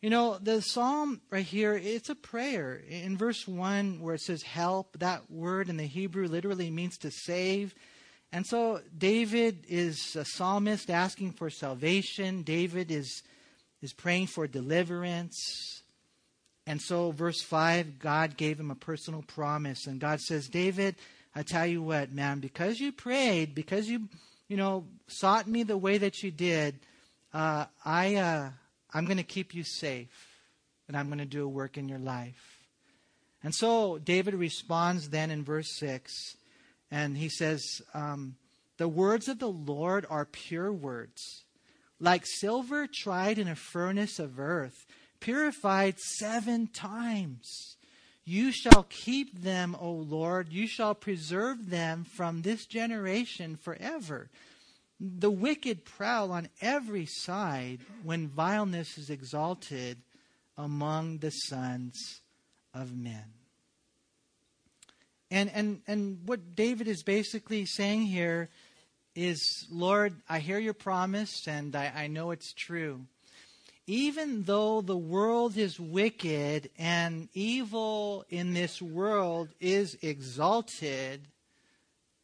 You 0.02 0.10
know, 0.10 0.38
the 0.38 0.62
psalm 0.62 1.22
right 1.32 1.46
here, 1.46 1.74
it's 1.74 2.10
a 2.10 2.16
prayer. 2.16 2.82
In 2.88 3.18
verse 3.18 3.48
1, 3.48 4.02
where 4.02 4.16
it 4.16 4.22
says 4.22 4.44
help, 4.44 5.00
that 5.00 5.32
word 5.32 5.70
in 5.70 5.78
the 5.78 5.88
Hebrew 5.88 6.28
literally 6.28 6.70
means 6.70 6.98
to 7.00 7.12
save. 7.12 7.74
And 8.32 8.46
so 8.46 8.82
David 8.96 9.66
is 9.68 10.16
a 10.16 10.26
psalmist 10.26 10.90
asking 10.90 11.32
for 11.32 11.50
salvation. 11.50 12.44
David 12.44 12.92
is, 12.92 13.24
is 13.82 13.94
praying 13.94 14.28
for 14.28 14.48
deliverance. 14.48 15.82
And 16.68 16.82
so, 16.82 17.12
verse 17.12 17.42
5, 17.42 18.00
God 18.00 18.38
gave 18.38 18.60
him 18.60 18.72
a 18.72 18.76
personal 18.76 19.22
promise. 19.22 19.86
And 19.86 20.00
God 20.00 20.20
says, 20.20 20.48
David, 20.48 20.96
I 21.36 21.44
tell 21.44 21.66
you 21.66 21.82
what, 21.82 22.12
man, 22.12 22.40
because 22.40 22.80
you 22.80 22.92
prayed, 22.92 23.54
because 23.54 23.88
you, 23.88 24.10
you 24.48 24.58
know, 24.58 24.86
sought 25.08 25.48
me 25.48 25.64
the 25.64 25.78
way 25.78 25.98
that 26.00 26.24
you 26.24 26.32
did, 26.32 26.80
uh, 27.34 27.66
I, 27.84 28.16
uh, 28.16 28.50
I'm 28.96 29.06
going 29.06 29.18
to 29.18 29.24
keep 29.24 29.54
you 29.54 29.64
safe. 29.64 30.28
And 30.88 30.98
I'm 30.98 31.08
going 31.08 31.20
to 31.20 31.26
do 31.26 31.44
a 31.44 31.48
work 31.48 31.78
in 31.78 31.88
your 31.88 32.00
life. 32.00 32.60
And 33.44 33.54
so, 33.54 34.00
David 34.00 34.34
responds 34.34 35.10
then 35.10 35.30
in 35.30 35.44
verse 35.44 35.78
6, 35.78 36.12
and 36.90 37.16
he 37.16 37.30
says, 37.30 37.64
um, 37.94 38.38
The 38.78 38.88
words 38.88 39.28
of 39.28 39.38
the 39.38 39.50
Lord 39.50 40.06
are 40.10 40.26
pure 40.26 40.72
words, 40.72 41.44
like 42.00 42.26
silver 42.26 42.88
tried 42.92 43.38
in 43.38 43.48
a 43.48 43.56
furnace 43.56 44.18
of 44.18 44.40
earth 44.40 44.86
purified 45.26 46.00
seven 46.00 46.68
times. 46.68 47.78
You 48.26 48.52
shall 48.52 48.86
keep 48.90 49.42
them, 49.42 49.76
O 49.80 49.92
Lord. 49.92 50.50
You 50.50 50.68
shall 50.68 50.94
preserve 50.94 51.72
them 51.72 52.04
from 52.04 52.44
this 52.44 52.68
generation 52.68 53.56
forever. 53.56 54.30
The 55.00 55.32
wicked 55.32 55.86
prowl 55.86 56.32
on 56.32 56.50
every 56.62 57.06
side 57.06 57.80
when 58.04 58.28
vileness 58.28 58.98
is 58.98 59.10
exalted 59.10 59.98
among 60.58 61.18
the 61.18 61.32
sons 61.32 62.22
of 62.74 62.96
men. 62.96 63.26
And, 65.30 65.52
and, 65.54 65.82
and 65.88 66.20
what 66.26 66.56
David 66.56 66.88
is 66.88 67.04
basically 67.04 67.66
saying 67.66 68.04
here 68.04 68.50
is, 69.16 69.68
Lord, 69.70 70.16
I 70.30 70.40
hear 70.40 70.60
your 70.60 70.74
promise 70.74 71.48
and 71.48 71.76
I, 71.76 71.92
I 71.96 72.08
know 72.08 72.32
it's 72.32 72.54
true 72.54 73.06
even 73.88 74.44
though 74.44 74.82
the 74.82 74.98
world 74.98 75.58
is 75.58 75.80
wicked 75.80 76.70
and 76.78 77.30
evil 77.34 78.26
in 78.30 78.54
this 78.54 78.82
world 78.82 79.50
is 79.60 79.96
exalted, 80.02 81.28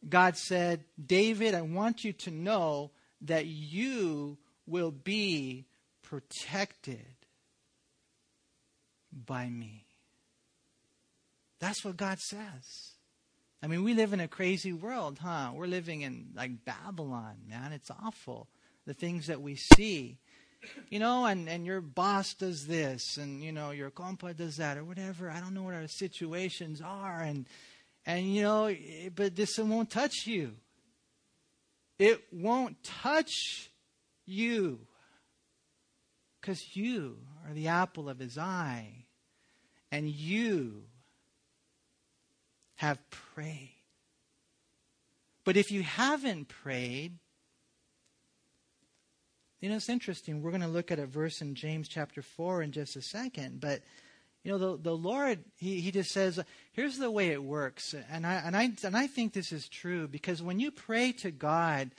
God 0.08 0.38
said, 0.38 0.84
David, 1.04 1.54
I 1.54 1.62
want 1.62 2.04
you 2.04 2.14
to 2.14 2.32
know 2.32 2.92
that 3.22 3.46
you 3.46 4.38
will 4.66 4.92
be 4.92 5.66
protected 6.02 7.06
by 9.14 9.48
me. 9.48 9.86
That's 11.60 11.86
what 11.86 11.98
God 11.98 12.20
says. 12.20 12.92
I 13.62 13.68
mean, 13.68 13.84
we 13.84 13.94
live 13.94 14.14
in 14.14 14.20
a 14.20 14.28
crazy 14.28 14.74
world, 14.74 15.20
huh? 15.20 15.52
We're 15.54 15.68
living 15.68 16.02
in 16.02 16.30
like 16.36 16.66
Babylon, 16.66 17.36
man. 17.48 17.74
It's 17.74 17.92
awful. 17.92 18.48
The 18.88 18.96
things 18.96 19.28
that 19.28 19.42
we 19.42 19.56
see 19.56 20.18
you 20.90 21.00
know, 21.00 21.26
and, 21.26 21.50
and 21.50 21.66
your 21.66 21.82
boss 21.82 22.34
does 22.34 22.68
this, 22.68 23.18
and, 23.18 23.44
you 23.44 23.52
know, 23.52 23.72
your 23.72 23.90
compa 23.90 24.36
does 24.36 24.58
that, 24.58 24.78
or 24.78 24.84
whatever. 24.84 25.30
I 25.30 25.40
don't 25.40 25.54
know 25.54 25.64
what 25.64 25.74
our 25.74 25.88
situations 25.88 26.82
are. 26.82 27.22
And, 27.22 27.46
and 28.06 28.34
you 28.34 28.42
know, 28.44 28.66
eh, 28.66 29.10
but 29.14 29.36
this 29.36 29.58
won't 29.58 29.90
touch 29.90 30.26
you. 30.26 30.56
It 32.00 32.22
won't 32.32 32.84
touch 32.84 33.70
you 34.26 34.80
because 36.40 36.76
you 36.76 37.18
are 37.48 37.54
the 37.54 37.68
apple 37.68 38.10
of 38.10 38.18
his 38.18 38.38
eye, 38.38 39.06
and 39.92 40.10
you 40.10 40.84
have 42.76 42.98
prayed. 43.12 43.76
But 45.44 45.58
if 45.58 45.72
you 45.72 45.84
haven't 45.84 46.48
prayed, 46.48 47.20
you 49.60 49.70
know, 49.70 49.76
it's 49.76 49.90
interesting. 49.90 50.42
We're 50.42 50.50
going 50.50 50.62
to 50.62 50.68
look 50.68 50.92
at 50.92 50.98
a 50.98 51.06
verse 51.06 51.42
in 51.42 51.54
James 51.54 51.88
chapter 51.88 52.24
4 52.24 52.64
in 52.64 52.72
just 52.72 52.96
a 52.96 53.02
second. 53.02 53.62
But, 53.62 53.82
you 54.44 54.52
know, 54.52 54.58
the, 54.58 54.82
the 54.82 54.96
Lord, 54.96 55.40
he, 55.58 55.82
he 55.82 55.92
just 55.92 56.12
says, 56.12 56.40
here's 56.74 56.98
the 56.98 57.12
way 57.12 57.30
it 57.30 57.44
works. 57.44 57.94
And 58.10 58.26
I, 58.26 58.34
and, 58.36 58.58
I, 58.58 58.72
and 58.84 58.98
I 58.98 59.08
think 59.08 59.34
this 59.34 59.52
is 59.52 59.68
true 59.68 60.08
because 60.08 60.42
when 60.42 60.60
you 60.60 60.72
pray 60.72 61.12
to 61.22 61.30
God, 61.32 61.92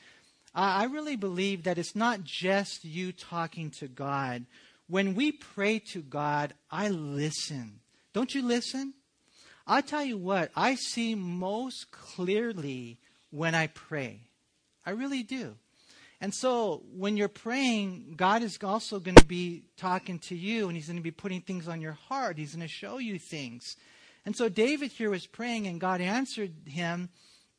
I, 0.55 0.83
I 0.83 0.85
really 0.85 1.17
believe 1.17 1.65
that 1.65 1.79
it's 1.79 1.95
not 1.95 2.25
just 2.25 2.85
you 2.85 3.13
talking 3.13 3.71
to 3.79 3.87
God. 3.87 4.47
When 4.89 5.15
we 5.15 5.31
pray 5.31 5.79
to 5.93 6.03
God, 6.03 6.55
I 6.71 6.89
listen. 6.89 7.81
Don't 8.13 8.35
you 8.35 8.43
listen? 8.43 8.95
I 9.67 9.81
tell 9.81 10.05
you 10.05 10.19
what, 10.19 10.51
I 10.57 10.75
see 10.75 11.15
most 11.15 11.93
clearly 11.93 12.99
when 13.31 13.55
I 13.55 13.69
pray. 13.69 14.23
I 14.85 14.91
really 14.91 15.23
do. 15.23 15.55
And 16.23 16.33
so 16.33 16.85
when 16.95 17.17
you're 17.17 17.27
praying, 17.27 18.15
God 18.17 18.45
is 18.45 18.57
also 18.63 19.01
going 19.01 19.17
to 19.17 19.27
be 19.27 19.65
talking 19.77 20.21
to 20.21 20.37
you 20.37 20.69
and 20.69 20.77
he's 20.77 20.87
going 20.87 20.97
to 20.97 21.03
be 21.03 21.11
putting 21.11 21.41
things 21.41 21.67
on 21.67 21.81
your 21.81 21.99
heart. 22.09 22.39
He's 22.39 22.55
going 22.55 22.67
to 22.67 22.73
show 22.73 22.99
you 22.99 23.19
things. 23.19 23.75
And 24.25 24.37
so 24.37 24.49
David 24.49 24.93
here 24.93 25.11
was 25.11 25.27
praying 25.27 25.67
and 25.67 25.81
God 25.81 26.01
answered 26.01 26.53
him. 26.65 27.09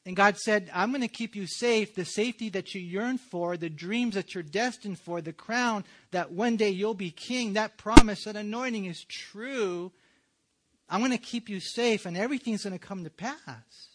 And 0.05 0.15
God 0.15 0.37
said, 0.37 0.71
I'm 0.73 0.91
going 0.91 1.01
to 1.01 1.09
keep 1.09 1.35
you 1.35 1.45
safe, 1.45 1.93
the 1.93 2.05
safety 2.05 2.47
that 2.49 2.73
you 2.73 2.79
yearn 2.79 3.17
for, 3.17 3.57
the 3.57 3.69
dreams 3.69 4.15
that 4.15 4.33
you're 4.33 4.43
destined 4.43 4.97
for, 4.99 5.19
the 5.19 5.33
crown 5.33 5.83
that 6.11 6.31
one 6.31 6.55
day 6.55 6.69
you'll 6.69 6.93
be 6.93 7.11
king. 7.11 7.53
That 7.53 7.77
promise, 7.77 8.23
that 8.23 8.37
anointing 8.37 8.85
is 8.85 9.03
true. 9.09 9.91
I'm 10.89 11.01
going 11.01 11.11
to 11.11 11.17
keep 11.17 11.49
you 11.49 11.59
safe 11.59 12.05
and 12.05 12.15
everything's 12.15 12.63
going 12.63 12.79
to 12.79 12.85
come 12.85 13.03
to 13.03 13.09
pass. 13.09 13.89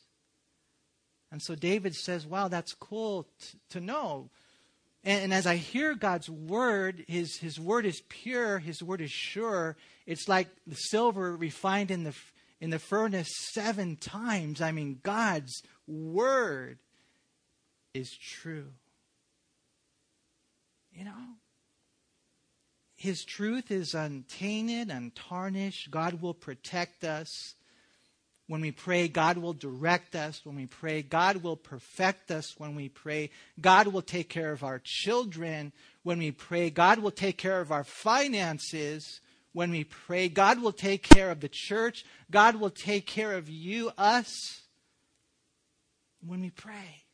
And 1.32 1.40
so 1.42 1.54
David 1.54 1.94
says, 1.94 2.26
Wow, 2.26 2.48
that's 2.48 2.74
cool 2.74 3.28
t- 3.40 3.58
to 3.70 3.80
know. 3.80 4.28
And, 5.04 5.24
and, 5.24 5.34
as 5.34 5.46
I 5.46 5.56
hear 5.56 5.94
God's 5.94 6.28
word, 6.28 7.04
his, 7.06 7.36
his 7.36 7.58
word 7.58 7.86
is 7.86 8.02
pure, 8.08 8.58
his 8.58 8.82
word 8.82 9.00
is 9.00 9.10
sure. 9.10 9.76
It's 10.06 10.28
like 10.28 10.48
the 10.66 10.74
silver 10.74 11.36
refined 11.36 11.90
in 11.90 12.04
the, 12.04 12.14
in 12.60 12.70
the 12.70 12.78
furnace 12.78 13.28
seven 13.52 13.96
times. 13.96 14.60
I 14.60 14.72
mean, 14.72 15.00
God's 15.02 15.62
word 15.86 16.78
is 17.94 18.10
true. 18.10 18.72
You 20.92 21.04
know? 21.04 21.36
His 22.96 23.24
truth 23.24 23.70
is 23.70 23.94
untainted, 23.94 24.90
untarnished. 24.90 25.90
God 25.90 26.20
will 26.20 26.34
protect 26.34 27.04
us. 27.04 27.54
When 28.48 28.62
we 28.62 28.72
pray, 28.72 29.08
God 29.08 29.36
will 29.36 29.52
direct 29.52 30.16
us. 30.16 30.40
When 30.42 30.56
we 30.56 30.64
pray, 30.66 31.02
God 31.02 31.38
will 31.38 31.56
perfect 31.56 32.30
us. 32.30 32.54
When 32.56 32.74
we 32.74 32.88
pray, 32.88 33.30
God 33.60 33.88
will 33.88 34.02
take 34.02 34.30
care 34.30 34.52
of 34.52 34.64
our 34.64 34.80
children. 34.82 35.72
When 36.02 36.18
we 36.18 36.30
pray, 36.30 36.70
God 36.70 37.00
will 37.00 37.10
take 37.10 37.36
care 37.36 37.60
of 37.60 37.70
our 37.70 37.84
finances. 37.84 39.20
When 39.52 39.70
we 39.70 39.84
pray, 39.84 40.30
God 40.30 40.62
will 40.62 40.72
take 40.72 41.02
care 41.02 41.30
of 41.30 41.40
the 41.40 41.50
church. 41.52 42.06
God 42.30 42.56
will 42.56 42.70
take 42.70 43.06
care 43.06 43.34
of 43.34 43.50
you, 43.50 43.90
us. 43.98 44.62
When 46.26 46.40
we 46.40 46.50
pray, 46.50 47.04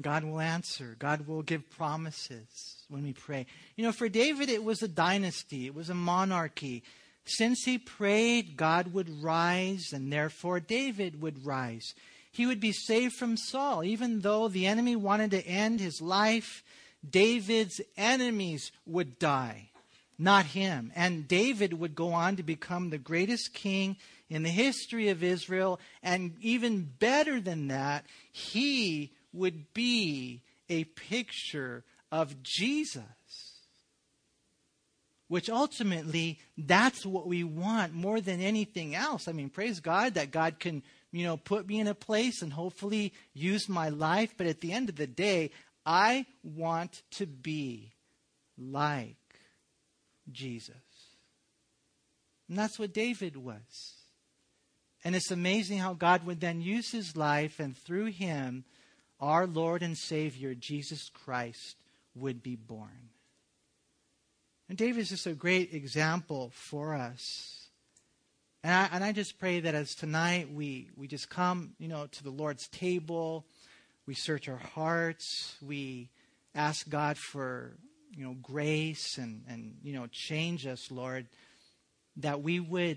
God 0.00 0.24
will 0.24 0.40
answer. 0.40 0.96
God 0.98 1.28
will 1.28 1.42
give 1.42 1.70
promises 1.70 2.84
when 2.88 3.04
we 3.04 3.12
pray. 3.12 3.46
You 3.76 3.84
know, 3.84 3.92
for 3.92 4.08
David, 4.08 4.48
it 4.48 4.64
was 4.64 4.82
a 4.82 4.88
dynasty, 4.88 5.66
it 5.66 5.74
was 5.76 5.90
a 5.90 5.94
monarchy. 5.94 6.82
Since 7.24 7.64
he 7.64 7.78
prayed, 7.78 8.56
God 8.56 8.92
would 8.92 9.22
rise, 9.22 9.92
and 9.92 10.12
therefore 10.12 10.60
David 10.60 11.22
would 11.22 11.46
rise. 11.46 11.94
He 12.32 12.46
would 12.46 12.60
be 12.60 12.72
saved 12.72 13.14
from 13.14 13.36
Saul. 13.36 13.84
Even 13.84 14.20
though 14.20 14.48
the 14.48 14.66
enemy 14.66 14.96
wanted 14.96 15.30
to 15.32 15.46
end 15.46 15.80
his 15.80 16.00
life, 16.00 16.64
David's 17.08 17.80
enemies 17.96 18.72
would 18.86 19.18
die, 19.18 19.70
not 20.18 20.46
him. 20.46 20.92
And 20.96 21.28
David 21.28 21.74
would 21.74 21.94
go 21.94 22.12
on 22.12 22.36
to 22.36 22.42
become 22.42 22.90
the 22.90 22.98
greatest 22.98 23.54
king 23.54 23.96
in 24.28 24.42
the 24.42 24.50
history 24.50 25.08
of 25.10 25.22
Israel. 25.22 25.78
And 26.02 26.34
even 26.40 26.90
better 26.98 27.40
than 27.40 27.68
that, 27.68 28.04
he 28.32 29.12
would 29.32 29.72
be 29.74 30.42
a 30.68 30.84
picture 30.84 31.84
of 32.10 32.42
Jesus 32.42 33.02
which 35.32 35.48
ultimately 35.48 36.38
that's 36.58 37.06
what 37.06 37.26
we 37.26 37.42
want 37.42 37.94
more 37.94 38.20
than 38.20 38.38
anything 38.38 38.94
else. 38.94 39.26
I 39.26 39.32
mean, 39.32 39.48
praise 39.48 39.80
God 39.80 40.12
that 40.12 40.30
God 40.30 40.58
can, 40.60 40.82
you 41.10 41.24
know, 41.24 41.38
put 41.38 41.66
me 41.66 41.80
in 41.80 41.86
a 41.86 41.94
place 41.94 42.42
and 42.42 42.52
hopefully 42.52 43.14
use 43.32 43.66
my 43.66 43.88
life, 43.88 44.34
but 44.36 44.46
at 44.46 44.60
the 44.60 44.74
end 44.74 44.90
of 44.90 44.96
the 44.96 45.06
day, 45.06 45.50
I 45.86 46.26
want 46.44 47.00
to 47.12 47.24
be 47.24 47.92
like 48.58 49.16
Jesus. 50.30 50.76
And 52.46 52.58
that's 52.58 52.78
what 52.78 52.92
David 52.92 53.38
was. 53.38 53.94
And 55.02 55.16
it's 55.16 55.30
amazing 55.30 55.78
how 55.78 55.94
God 55.94 56.26
would 56.26 56.40
then 56.40 56.60
use 56.60 56.92
his 56.92 57.16
life, 57.16 57.58
and 57.58 57.74
through 57.74 58.10
him, 58.10 58.66
our 59.18 59.46
Lord 59.46 59.82
and 59.82 59.96
Savior, 59.96 60.54
Jesus 60.54 61.08
Christ, 61.08 61.76
would 62.14 62.42
be 62.42 62.54
born. 62.54 63.11
And 64.72 64.78
David 64.78 65.00
is 65.00 65.10
just 65.10 65.26
a 65.26 65.34
great 65.34 65.74
example 65.74 66.50
for 66.54 66.94
us. 66.94 67.68
And 68.64 68.72
I, 68.72 68.88
and 68.90 69.04
I 69.04 69.12
just 69.12 69.38
pray 69.38 69.60
that 69.60 69.74
as 69.74 69.94
tonight 69.94 70.50
we, 70.50 70.88
we 70.96 71.06
just 71.06 71.28
come, 71.28 71.74
you 71.78 71.88
know, 71.88 72.06
to 72.06 72.24
the 72.24 72.30
Lord's 72.30 72.68
table, 72.68 73.44
we 74.06 74.14
search 74.14 74.48
our 74.48 74.56
hearts, 74.56 75.56
we 75.60 76.08
ask 76.54 76.88
God 76.88 77.18
for, 77.18 77.76
you 78.16 78.24
know, 78.24 78.34
grace 78.40 79.18
and, 79.18 79.44
and 79.46 79.76
you 79.82 79.92
know, 79.92 80.06
change 80.06 80.66
us, 80.66 80.90
Lord, 80.90 81.26
that 82.16 82.40
we 82.40 82.58
would, 82.58 82.96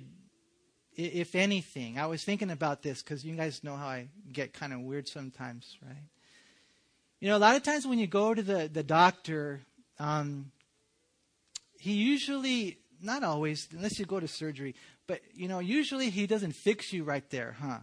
if 0.95 1.35
anything, 1.35 1.99
I 1.99 2.05
was 2.05 2.23
thinking 2.23 2.51
about 2.51 2.83
this 2.83 3.03
because 3.03 3.25
you 3.25 3.35
guys 3.35 3.65
know 3.65 3.75
how 3.75 3.87
I 3.87 4.07
get 4.31 4.53
kind 4.53 4.71
of 4.71 4.79
weird 4.79 5.09
sometimes, 5.09 5.77
right? 5.85 6.07
You 7.19 7.27
know, 7.27 7.35
a 7.35 7.37
lot 7.37 7.57
of 7.57 7.63
times 7.63 7.85
when 7.85 7.99
you 7.99 8.07
go 8.07 8.33
to 8.33 8.41
the, 8.41 8.69
the 8.71 8.81
doctor, 8.81 9.59
um, 9.99 10.53
he 11.79 11.93
usually, 11.93 12.79
not 13.01 13.23
always, 13.23 13.67
unless 13.71 13.99
you 13.99 14.05
go 14.05 14.19
to 14.19 14.27
surgery, 14.27 14.75
but, 15.07 15.21
you 15.33 15.47
know, 15.47 15.59
usually 15.59 16.09
he 16.09 16.27
doesn't 16.27 16.53
fix 16.53 16.91
you 16.91 17.03
right 17.03 17.29
there, 17.29 17.55
huh? 17.61 17.79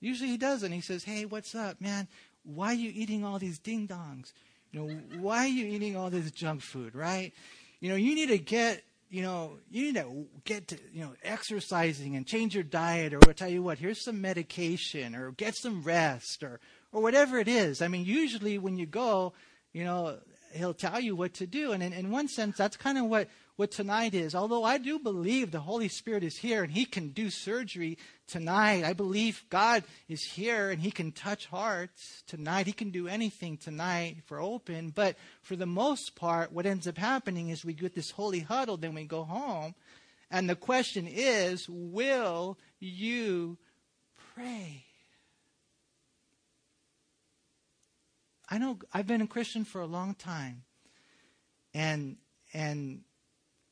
Usually 0.00 0.30
he 0.30 0.36
doesn't. 0.36 0.72
He 0.72 0.80
says, 0.80 1.04
hey, 1.04 1.26
what's 1.26 1.54
up, 1.54 1.80
man? 1.80 2.08
Why 2.42 2.68
are 2.68 2.74
you 2.74 2.90
eating 2.94 3.24
all 3.24 3.38
these 3.38 3.58
ding 3.58 3.86
dongs? 3.86 4.32
You 4.72 4.80
know, 4.80 5.00
why 5.20 5.44
are 5.44 5.48
you 5.48 5.66
eating 5.66 5.96
all 5.96 6.10
this 6.10 6.30
junk 6.30 6.62
food, 6.62 6.94
right? 6.94 7.32
You 7.80 7.90
know, 7.90 7.96
you 7.96 8.14
need 8.14 8.28
to 8.28 8.38
get, 8.38 8.82
you 9.10 9.22
know, 9.22 9.58
you 9.70 9.84
need 9.84 9.96
to 9.96 10.26
get 10.44 10.68
to, 10.68 10.78
you 10.92 11.02
know, 11.02 11.14
exercising 11.22 12.16
and 12.16 12.26
change 12.26 12.54
your 12.54 12.64
diet, 12.64 13.12
or 13.12 13.20
I'll 13.26 13.34
tell 13.34 13.48
you 13.48 13.62
what, 13.62 13.78
here's 13.78 14.02
some 14.02 14.20
medication, 14.20 15.14
or 15.14 15.32
get 15.32 15.54
some 15.54 15.82
rest, 15.82 16.42
or, 16.42 16.60
or 16.92 17.02
whatever 17.02 17.38
it 17.38 17.48
is. 17.48 17.82
I 17.82 17.88
mean, 17.88 18.04
usually 18.04 18.58
when 18.58 18.76
you 18.76 18.86
go, 18.86 19.34
you 19.72 19.84
know, 19.84 20.18
he'll 20.52 20.74
tell 20.74 21.00
you 21.00 21.16
what 21.16 21.34
to 21.34 21.46
do. 21.46 21.72
And 21.72 21.82
in, 21.82 21.92
in 21.92 22.10
one 22.10 22.28
sense, 22.28 22.56
that's 22.56 22.76
kind 22.76 22.98
of 22.98 23.06
what, 23.06 23.28
what 23.56 23.70
tonight 23.70 24.14
is. 24.14 24.34
Although 24.34 24.64
I 24.64 24.78
do 24.78 24.98
believe 24.98 25.50
the 25.50 25.60
Holy 25.60 25.88
Spirit 25.88 26.22
is 26.22 26.36
here 26.36 26.62
and 26.62 26.72
he 26.72 26.84
can 26.84 27.10
do 27.10 27.30
surgery 27.30 27.98
tonight. 28.26 28.84
I 28.84 28.92
believe 28.92 29.44
God 29.50 29.84
is 30.08 30.22
here 30.22 30.70
and 30.70 30.80
he 30.80 30.90
can 30.90 31.12
touch 31.12 31.46
hearts 31.46 32.22
tonight. 32.26 32.66
He 32.66 32.72
can 32.72 32.90
do 32.90 33.08
anything 33.08 33.56
tonight 33.56 34.18
for 34.26 34.40
open. 34.40 34.90
But 34.90 35.16
for 35.42 35.56
the 35.56 35.66
most 35.66 36.16
part, 36.16 36.52
what 36.52 36.66
ends 36.66 36.86
up 36.86 36.98
happening 36.98 37.50
is 37.50 37.64
we 37.64 37.74
get 37.74 37.94
this 37.94 38.10
holy 38.10 38.40
huddle, 38.40 38.76
then 38.76 38.94
we 38.94 39.04
go 39.04 39.24
home. 39.24 39.74
And 40.30 40.48
the 40.48 40.56
question 40.56 41.08
is, 41.08 41.66
will 41.68 42.56
you 42.78 43.58
pray? 44.34 44.84
I 48.50 48.58
know 48.58 48.78
I've 48.92 49.06
been 49.06 49.20
a 49.20 49.26
Christian 49.26 49.64
for 49.64 49.80
a 49.80 49.86
long 49.86 50.14
time. 50.14 50.64
And 51.72 52.16
and 52.52 53.02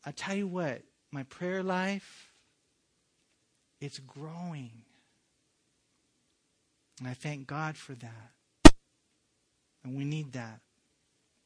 I 0.07 0.13
tell 0.13 0.37
you 0.37 0.47
what, 0.47 0.83
my 1.11 1.25
prayer 1.25 1.63
life 1.63 2.29
it's 3.81 3.99
growing. 4.01 4.71
And 6.99 7.09
I 7.09 7.15
thank 7.15 7.47
God 7.47 7.77
for 7.77 7.95
that. 7.95 8.75
And 9.85 9.97
we 9.97 10.05
need 10.05 10.33
that. 10.33 10.61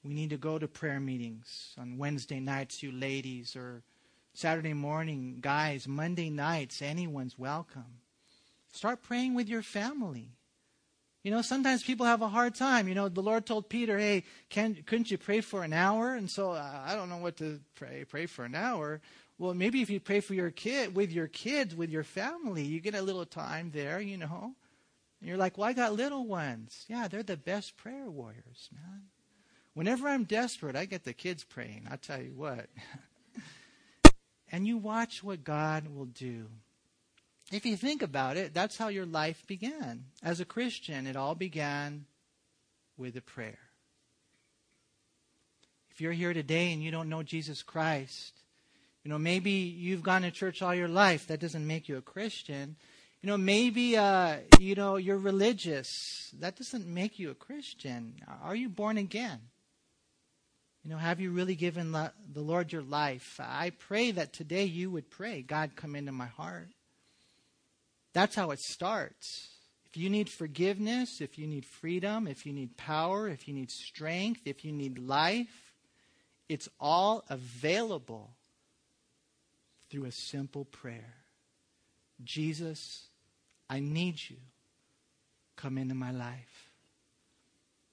We 0.03 0.15
need 0.15 0.31
to 0.31 0.37
go 0.37 0.59
to 0.59 0.67
prayer 0.67 0.99
meetings 0.99 1.75
on 1.79 1.99
Wednesday 1.99 2.41
nights, 2.41 2.83
you 2.83 2.91
ladies, 2.91 3.55
or 3.55 3.83
Saturday 4.35 4.73
morning, 4.73 5.39
guys, 5.41 5.87
Monday 5.87 6.31
nights, 6.31 6.81
anyone's 6.81 7.39
welcome. 7.39 8.01
Start 8.73 9.03
praying 9.03 9.35
with 9.35 9.49
your 9.49 9.63
family. 9.63 10.31
You 11.23 11.31
know, 11.31 11.43
sometimes 11.43 11.85
people 11.85 12.05
have 12.07 12.21
a 12.21 12.29
hard 12.29 12.57
time. 12.57 12.89
You 12.89 12.97
know, 12.97 13.09
the 13.09 13.23
Lord 13.23 13.47
told 13.47 13.69
Peter, 13.69 13.99
"Hey, 13.99 14.25
can 14.49 14.75
couldn't 14.87 15.11
you 15.11 15.19
pray 15.19 15.41
for 15.41 15.63
an 15.63 15.73
hour?" 15.73 16.15
And 16.15 16.29
so 16.29 16.51
uh, 16.51 16.83
I 16.85 16.95
don't 16.97 17.09
know 17.09 17.19
what 17.19 17.37
to 17.37 17.61
pray. 17.77 18.05
Pray 18.09 18.27
for 18.27 18.45
an 18.45 18.57
hour. 18.57 19.01
Well, 19.39 19.55
maybe 19.55 19.83
if 19.83 19.91
you 19.91 20.01
pray 20.01 20.21
for 20.21 20.35
your 20.35 20.51
kid 20.51 20.97
with 20.97 21.13
your 21.13 21.29
kids, 21.29 21.75
with 21.77 21.91
your 21.91 22.05
family, 22.05 22.65
you 22.65 22.81
get 22.81 22.95
a 22.95 23.03
little 23.03 23.25
time 23.25 23.71
there. 23.73 24.01
You 24.01 24.17
know, 24.17 24.55
and 25.21 25.29
you're 25.29 25.39
like, 25.39 25.57
"Well, 25.57 25.69
I 25.69 25.75
got 25.75 25.93
little 25.93 26.27
ones." 26.27 26.85
Yeah, 26.89 27.07
they're 27.07 27.23
the 27.23 27.37
best 27.37 27.77
prayer 27.77 28.11
warriors, 28.11 28.69
man. 28.73 29.03
Whenever 29.75 30.09
I'm 30.09 30.25
desperate, 30.25 30.77
I 30.77 30.87
get 30.87 31.05
the 31.05 31.15
kids 31.15 31.45
praying. 31.45 31.87
I 31.91 31.97
tell 31.97 32.21
you 32.21 32.35
what. 32.35 32.69
and 34.53 34.67
you 34.67 34.77
watch 34.77 35.23
what 35.23 35.45
God 35.45 35.89
will 35.89 36.07
do. 36.07 36.49
If 37.53 37.67
you 37.67 37.77
think 37.77 38.03
about 38.03 38.39
it, 38.39 38.55
that's 38.55 38.79
how 38.79 38.89
your 38.89 39.05
life 39.05 39.47
began. 39.47 40.07
As 40.23 40.41
a 40.41 40.47
Christian, 40.47 41.07
it 41.07 41.17
all 41.17 41.35
began 41.35 42.07
with 42.97 43.15
a 43.15 43.21
prayer. 43.21 43.59
If 45.91 46.01
you're 46.01 46.13
here 46.13 46.33
today 46.33 46.73
and 46.73 46.83
you 46.83 46.91
don't 46.91 47.11
know 47.11 47.23
Jesus 47.23 47.63
Christ, 47.63 48.33
you 49.05 49.11
know, 49.11 49.19
maybe 49.19 49.51
you've 49.51 50.03
gone 50.03 50.23
to 50.23 50.31
church 50.31 50.63
all 50.63 50.75
your 50.75 50.89
life. 50.89 51.27
That 51.27 51.41
doesn't 51.41 51.67
make 51.67 51.91
you 51.91 51.99
a 51.99 52.03
Christian. 52.03 52.77
You 53.21 53.27
know, 53.27 53.37
maybe, 53.37 53.99
uh, 53.99 54.39
you 54.59 54.75
know, 54.75 54.97
you're 54.97 55.19
religious. 55.19 56.33
That 56.39 56.57
doesn't 56.57 56.87
make 56.87 57.19
you 57.19 57.31
a 57.31 57.35
Christian. 57.35 58.15
Are 58.43 58.57
you 58.57 58.71
born 58.71 58.97
again? 58.97 59.41
You 60.85 60.91
know, 60.91 60.97
have 60.97 61.21
you 61.21 61.31
really 61.31 61.55
given 61.55 61.93
the 61.93 62.13
Lord 62.35 62.73
your 62.73 62.83
life? 62.83 63.39
I 63.43 63.71
pray 63.79 64.11
that 64.13 64.33
today 64.33 64.65
you 64.65 64.91
would 64.91 65.11
pray, 65.11 65.43
God, 65.43 65.77
come 65.77 65.95
into 65.95 66.13
my 66.13 66.27
heart. 66.27 66.69
That's 68.13 68.35
how 68.35 68.51
it 68.51 68.61
starts. 68.61 69.49
If 69.87 69.97
you 69.97 70.09
need 70.09 70.29
forgiveness, 70.29 71.21
if 71.21 71.39
you 71.39 71.47
need 71.47 71.67
freedom, 71.67 72.27
if 72.27 72.47
you 72.47 72.53
need 72.53 72.77
power, 72.77 73.29
if 73.29 73.47
you 73.47 73.55
need 73.55 73.71
strength, 73.71 74.43
if 74.47 74.65
you 74.65 74.73
need 74.73 74.99
life, 74.99 75.75
it's 76.49 76.69
all 76.81 77.25
available 77.29 78.31
through 79.91 80.07
a 80.07 80.13
simple 80.13 80.65
prayer. 80.65 81.15
Jesus, 82.25 83.09
I 83.69 83.81
need 83.81 84.17
you. 84.29 84.37
Come 85.57 85.77
into 85.77 85.95
my 85.95 86.11
life. 86.11 86.71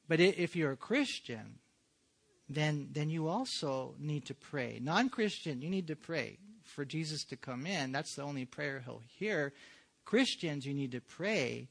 But 0.08 0.20
if 0.20 0.56
you're 0.56 0.72
a 0.72 0.78
Christian, 0.78 1.60
then, 2.50 2.90
then 2.92 3.10
you 3.10 3.28
also 3.28 3.96
need 4.00 4.26
to 4.26 4.34
pray. 4.34 4.80
Non 4.82 5.10
Christian, 5.10 5.62
you 5.62 5.70
need 5.70 5.88
to 5.88 5.96
pray 5.96 6.38
for 6.64 6.84
Jesus 6.84 7.24
to 7.26 7.38
come 7.38 7.66
in. 7.66 7.92
That's 7.92 8.16
the 8.16 8.24
only 8.24 8.46
prayer 8.46 8.82
he'll 8.86 9.04
hear. 9.06 9.54
Christians, 10.10 10.66
you 10.66 10.74
need 10.74 10.94
to 10.94 11.02
pray 11.02 11.68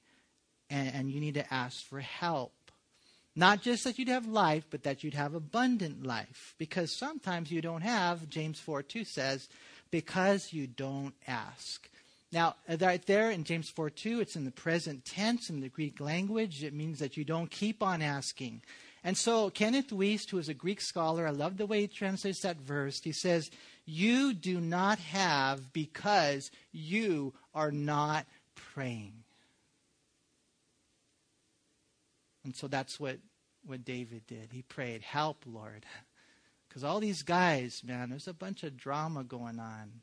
and, 0.71 0.95
and 0.95 1.11
you 1.11 1.19
need 1.19 1.35
to 1.35 1.53
ask 1.53 1.85
for 1.85 1.99
help. 1.99 2.53
Not 3.35 3.63
just 3.63 3.83
that 3.83 3.99
you'd 3.99 4.07
have 4.07 4.29
life, 4.29 4.65
but 4.71 4.85
that 4.85 5.03
you'd 5.03 5.15
have 5.15 5.35
abundant 5.35 6.07
life. 6.07 6.55
Because 6.57 6.97
sometimes 6.97 7.51
you 7.51 7.61
don't 7.61 7.81
have, 7.81 8.29
James 8.29 8.61
4 8.61 8.85
2 8.85 9.03
says, 9.03 9.49
because 9.91 10.53
you 10.53 10.69
don't 10.69 11.15
ask. 11.27 11.91
Now, 12.31 12.55
right 12.81 13.05
there 13.07 13.33
in 13.33 13.43
James 13.43 13.71
4 13.71 13.91
2, 13.91 14.21
it's 14.21 14.37
in 14.37 14.45
the 14.45 14.53
present 14.53 15.05
tense 15.05 15.51
in 15.51 15.59
the 15.61 15.69
Greek 15.69 15.99
language. 15.99 16.63
It 16.63 16.75
means 16.75 17.01
that 17.01 17.17
you 17.17 17.25
don't 17.25 17.51
keep 17.51 17.83
on 17.83 18.03
asking. 18.03 18.63
And 19.09 19.17
so, 19.17 19.49
Kenneth 19.49 19.89
Wuest, 19.89 20.29
who 20.29 20.37
is 20.37 20.51
a 20.51 20.55
Greek 20.55 20.83
scholar, 20.83 21.27
I 21.27 21.31
love 21.31 21.57
the 21.57 21.65
way 21.65 21.81
he 21.81 21.87
translates 21.87 22.41
that 22.41 22.59
verse. 22.59 23.01
He 23.03 23.13
says, 23.13 23.51
You 23.87 24.35
do 24.35 24.61
not 24.61 24.99
have 24.99 25.73
because 25.73 26.51
you 26.73 27.33
are 27.55 27.71
not 27.71 28.27
praying. 28.55 29.15
And 32.45 32.55
so 32.55 32.69
that's 32.69 33.01
what, 33.01 33.17
what 33.65 33.83
David 33.83 34.27
did. 34.27 34.51
He 34.53 34.61
prayed, 34.61 35.01
Help, 35.01 35.45
Lord. 35.47 35.87
Because 36.69 36.85
all 36.85 37.01
these 37.01 37.23
guys, 37.23 37.83
man, 37.83 38.11
there's 38.11 38.29
a 38.29 38.35
bunch 38.35 38.63
of 38.63 38.77
drama 38.77 39.25
going 39.25 39.59
on. 39.59 40.03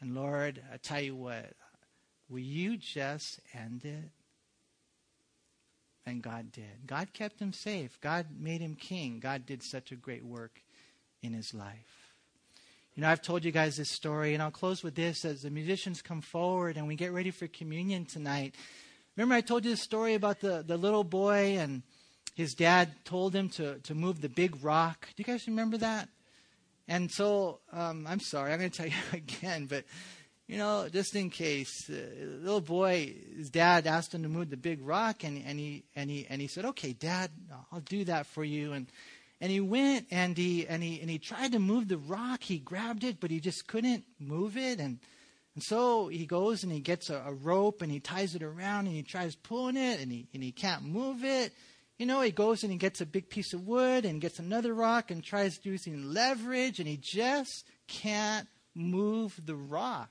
And 0.00 0.14
Lord, 0.14 0.62
I 0.72 0.76
tell 0.76 1.00
you 1.00 1.16
what, 1.16 1.54
will 2.30 2.38
you 2.38 2.76
just 2.76 3.40
end 3.52 3.84
it? 3.84 4.12
And 6.08 6.22
God 6.22 6.52
did. 6.52 6.86
God 6.86 7.12
kept 7.12 7.38
him 7.38 7.52
safe. 7.52 8.00
God 8.00 8.26
made 8.38 8.60
him 8.60 8.74
king. 8.74 9.20
God 9.20 9.44
did 9.44 9.62
such 9.62 9.92
a 9.92 9.96
great 9.96 10.24
work 10.24 10.62
in 11.22 11.34
his 11.34 11.52
life. 11.52 12.12
You 12.94 13.02
know, 13.02 13.10
I've 13.10 13.22
told 13.22 13.44
you 13.44 13.52
guys 13.52 13.76
this 13.76 13.92
story, 13.92 14.34
and 14.34 14.42
I'll 14.42 14.50
close 14.50 14.82
with 14.82 14.94
this 14.94 15.24
as 15.24 15.42
the 15.42 15.50
musicians 15.50 16.02
come 16.02 16.20
forward 16.20 16.76
and 16.76 16.88
we 16.88 16.96
get 16.96 17.12
ready 17.12 17.30
for 17.30 17.46
communion 17.46 18.06
tonight. 18.06 18.54
Remember, 19.16 19.34
I 19.34 19.40
told 19.40 19.64
you 19.64 19.70
the 19.72 19.76
story 19.76 20.14
about 20.14 20.40
the, 20.40 20.64
the 20.66 20.76
little 20.76 21.04
boy 21.04 21.58
and 21.58 21.82
his 22.34 22.54
dad 22.54 22.90
told 23.04 23.34
him 23.34 23.50
to, 23.50 23.78
to 23.80 23.94
move 23.94 24.20
the 24.20 24.28
big 24.28 24.64
rock. 24.64 25.08
Do 25.08 25.14
you 25.18 25.24
guys 25.24 25.46
remember 25.46 25.76
that? 25.76 26.08
And 26.88 27.10
so, 27.10 27.60
um, 27.72 28.06
I'm 28.08 28.20
sorry, 28.20 28.52
I'm 28.52 28.58
going 28.58 28.70
to 28.70 28.76
tell 28.76 28.86
you 28.86 28.94
again, 29.12 29.66
but 29.66 29.84
you 30.48 30.56
know, 30.56 30.88
just 30.90 31.14
in 31.14 31.30
case. 31.30 31.84
The 31.86 32.40
little 32.40 32.60
boy, 32.60 33.14
his 33.36 33.50
dad 33.50 33.86
asked 33.86 34.14
him 34.14 34.22
to 34.24 34.28
move 34.28 34.50
the 34.50 34.56
big 34.56 34.84
rock, 34.84 35.22
and, 35.22 35.44
and 35.46 35.58
he 35.58 35.84
and 35.94 36.10
he 36.10 36.26
and 36.28 36.40
he 36.40 36.48
said, 36.48 36.64
"Okay, 36.64 36.94
Dad, 36.94 37.30
I'll 37.70 37.80
do 37.80 38.04
that 38.06 38.26
for 38.26 38.42
you." 38.42 38.72
And 38.72 38.86
and 39.40 39.52
he 39.52 39.60
went 39.60 40.06
and 40.10 40.36
he 40.36 40.66
and 40.66 40.82
he 40.82 41.00
and 41.00 41.08
he 41.08 41.18
tried 41.18 41.52
to 41.52 41.58
move 41.58 41.86
the 41.86 41.98
rock. 41.98 42.42
He 42.42 42.58
grabbed 42.58 43.04
it, 43.04 43.20
but 43.20 43.30
he 43.30 43.40
just 43.40 43.68
couldn't 43.68 44.04
move 44.18 44.56
it. 44.56 44.80
And 44.80 44.98
And 45.58 45.62
so 45.64 46.06
he 46.06 46.24
goes 46.24 46.62
and 46.62 46.70
he 46.70 46.78
gets 46.78 47.10
a, 47.10 47.20
a, 47.26 47.32
rope 47.32 47.82
and 47.82 47.90
he 47.90 47.98
ties 47.98 48.36
it 48.36 48.44
around 48.44 48.86
and 48.86 48.94
he 48.94 49.02
tries 49.02 49.34
pulling 49.34 49.76
it 49.76 50.00
and 50.00 50.12
he, 50.12 50.28
and 50.32 50.40
he 50.40 50.52
can't 50.52 50.84
move 50.84 51.24
it. 51.24 51.52
You 51.98 52.06
know, 52.06 52.20
he 52.20 52.30
goes 52.30 52.62
and 52.62 52.70
he 52.70 52.78
gets 52.78 53.00
a 53.00 53.06
big 53.06 53.28
piece 53.28 53.52
of 53.52 53.66
wood 53.66 54.04
and 54.04 54.20
gets 54.20 54.38
another 54.38 54.72
rock 54.72 55.10
and 55.10 55.20
tries 55.20 55.58
using 55.64 56.12
leverage 56.12 56.78
and 56.78 56.86
he 56.86 56.96
just 56.96 57.64
can't 57.88 58.46
move 58.72 59.34
the 59.44 59.56
rock. 59.56 60.10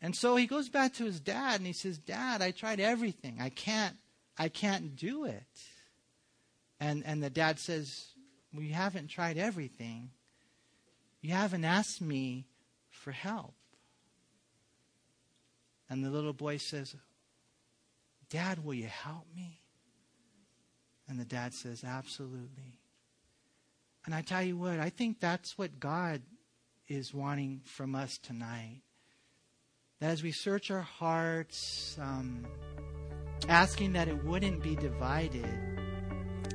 And 0.00 0.14
so 0.14 0.36
he 0.36 0.46
goes 0.46 0.68
back 0.68 0.94
to 0.94 1.04
his 1.04 1.20
dad 1.20 1.58
and 1.58 1.66
he 1.66 1.72
says, 1.72 1.98
Dad, 1.98 2.40
I 2.40 2.52
tried 2.52 2.78
everything. 2.78 3.38
I 3.40 3.48
can't, 3.48 3.96
I 4.38 4.48
can't 4.48 4.94
do 4.94 5.24
it. 5.24 5.42
And, 6.80 7.02
and 7.04 7.22
the 7.22 7.30
dad 7.30 7.58
says, 7.58 8.06
Well, 8.52 8.62
you 8.62 8.74
haven't 8.74 9.08
tried 9.08 9.38
everything. 9.38 10.10
You 11.20 11.34
haven't 11.34 11.64
asked 11.64 12.00
me 12.00 12.46
for 12.90 13.10
help. 13.10 13.54
And 15.90 16.04
the 16.04 16.10
little 16.10 16.32
boy 16.32 16.58
says, 16.58 16.94
Dad, 18.30 18.64
will 18.64 18.74
you 18.74 18.86
help 18.86 19.26
me? 19.34 19.60
And 21.08 21.18
the 21.18 21.24
dad 21.24 21.54
says, 21.54 21.82
Absolutely. 21.82 22.78
And 24.06 24.14
I 24.14 24.22
tell 24.22 24.42
you 24.42 24.56
what, 24.56 24.78
I 24.78 24.90
think 24.90 25.18
that's 25.18 25.58
what 25.58 25.80
God 25.80 26.22
is 26.86 27.12
wanting 27.12 27.62
from 27.64 27.94
us 27.94 28.16
tonight. 28.16 28.82
That 30.00 30.10
as 30.10 30.22
we 30.22 30.30
search 30.30 30.70
our 30.70 30.80
hearts, 30.80 31.98
um, 32.00 32.46
asking 33.48 33.94
that 33.94 34.06
it 34.06 34.24
wouldn't 34.24 34.62
be 34.62 34.76
divided, 34.76 35.44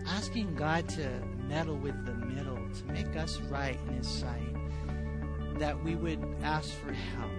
asking 0.07 0.55
God 0.55 0.87
to 0.89 1.09
meddle 1.49 1.75
with 1.75 2.05
the 2.05 2.13
middle, 2.13 2.55
to 2.55 2.85
make 2.85 3.17
us 3.17 3.39
right 3.49 3.77
in 3.89 3.95
His 3.95 4.07
sight, 4.07 4.55
that 5.59 5.83
we 5.83 5.95
would 5.95 6.25
ask 6.41 6.69
for 6.69 6.93
help, 6.93 7.31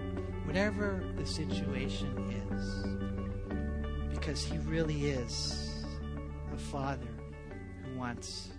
whatever 0.45 1.03
the 1.17 1.25
situation 1.25 2.13
is, 2.51 4.15
because 4.15 4.45
He 4.45 4.59
really 4.59 5.05
is 5.07 5.87
a 6.53 6.57
Father 6.57 7.07
who 7.83 7.97
wants 7.97 8.49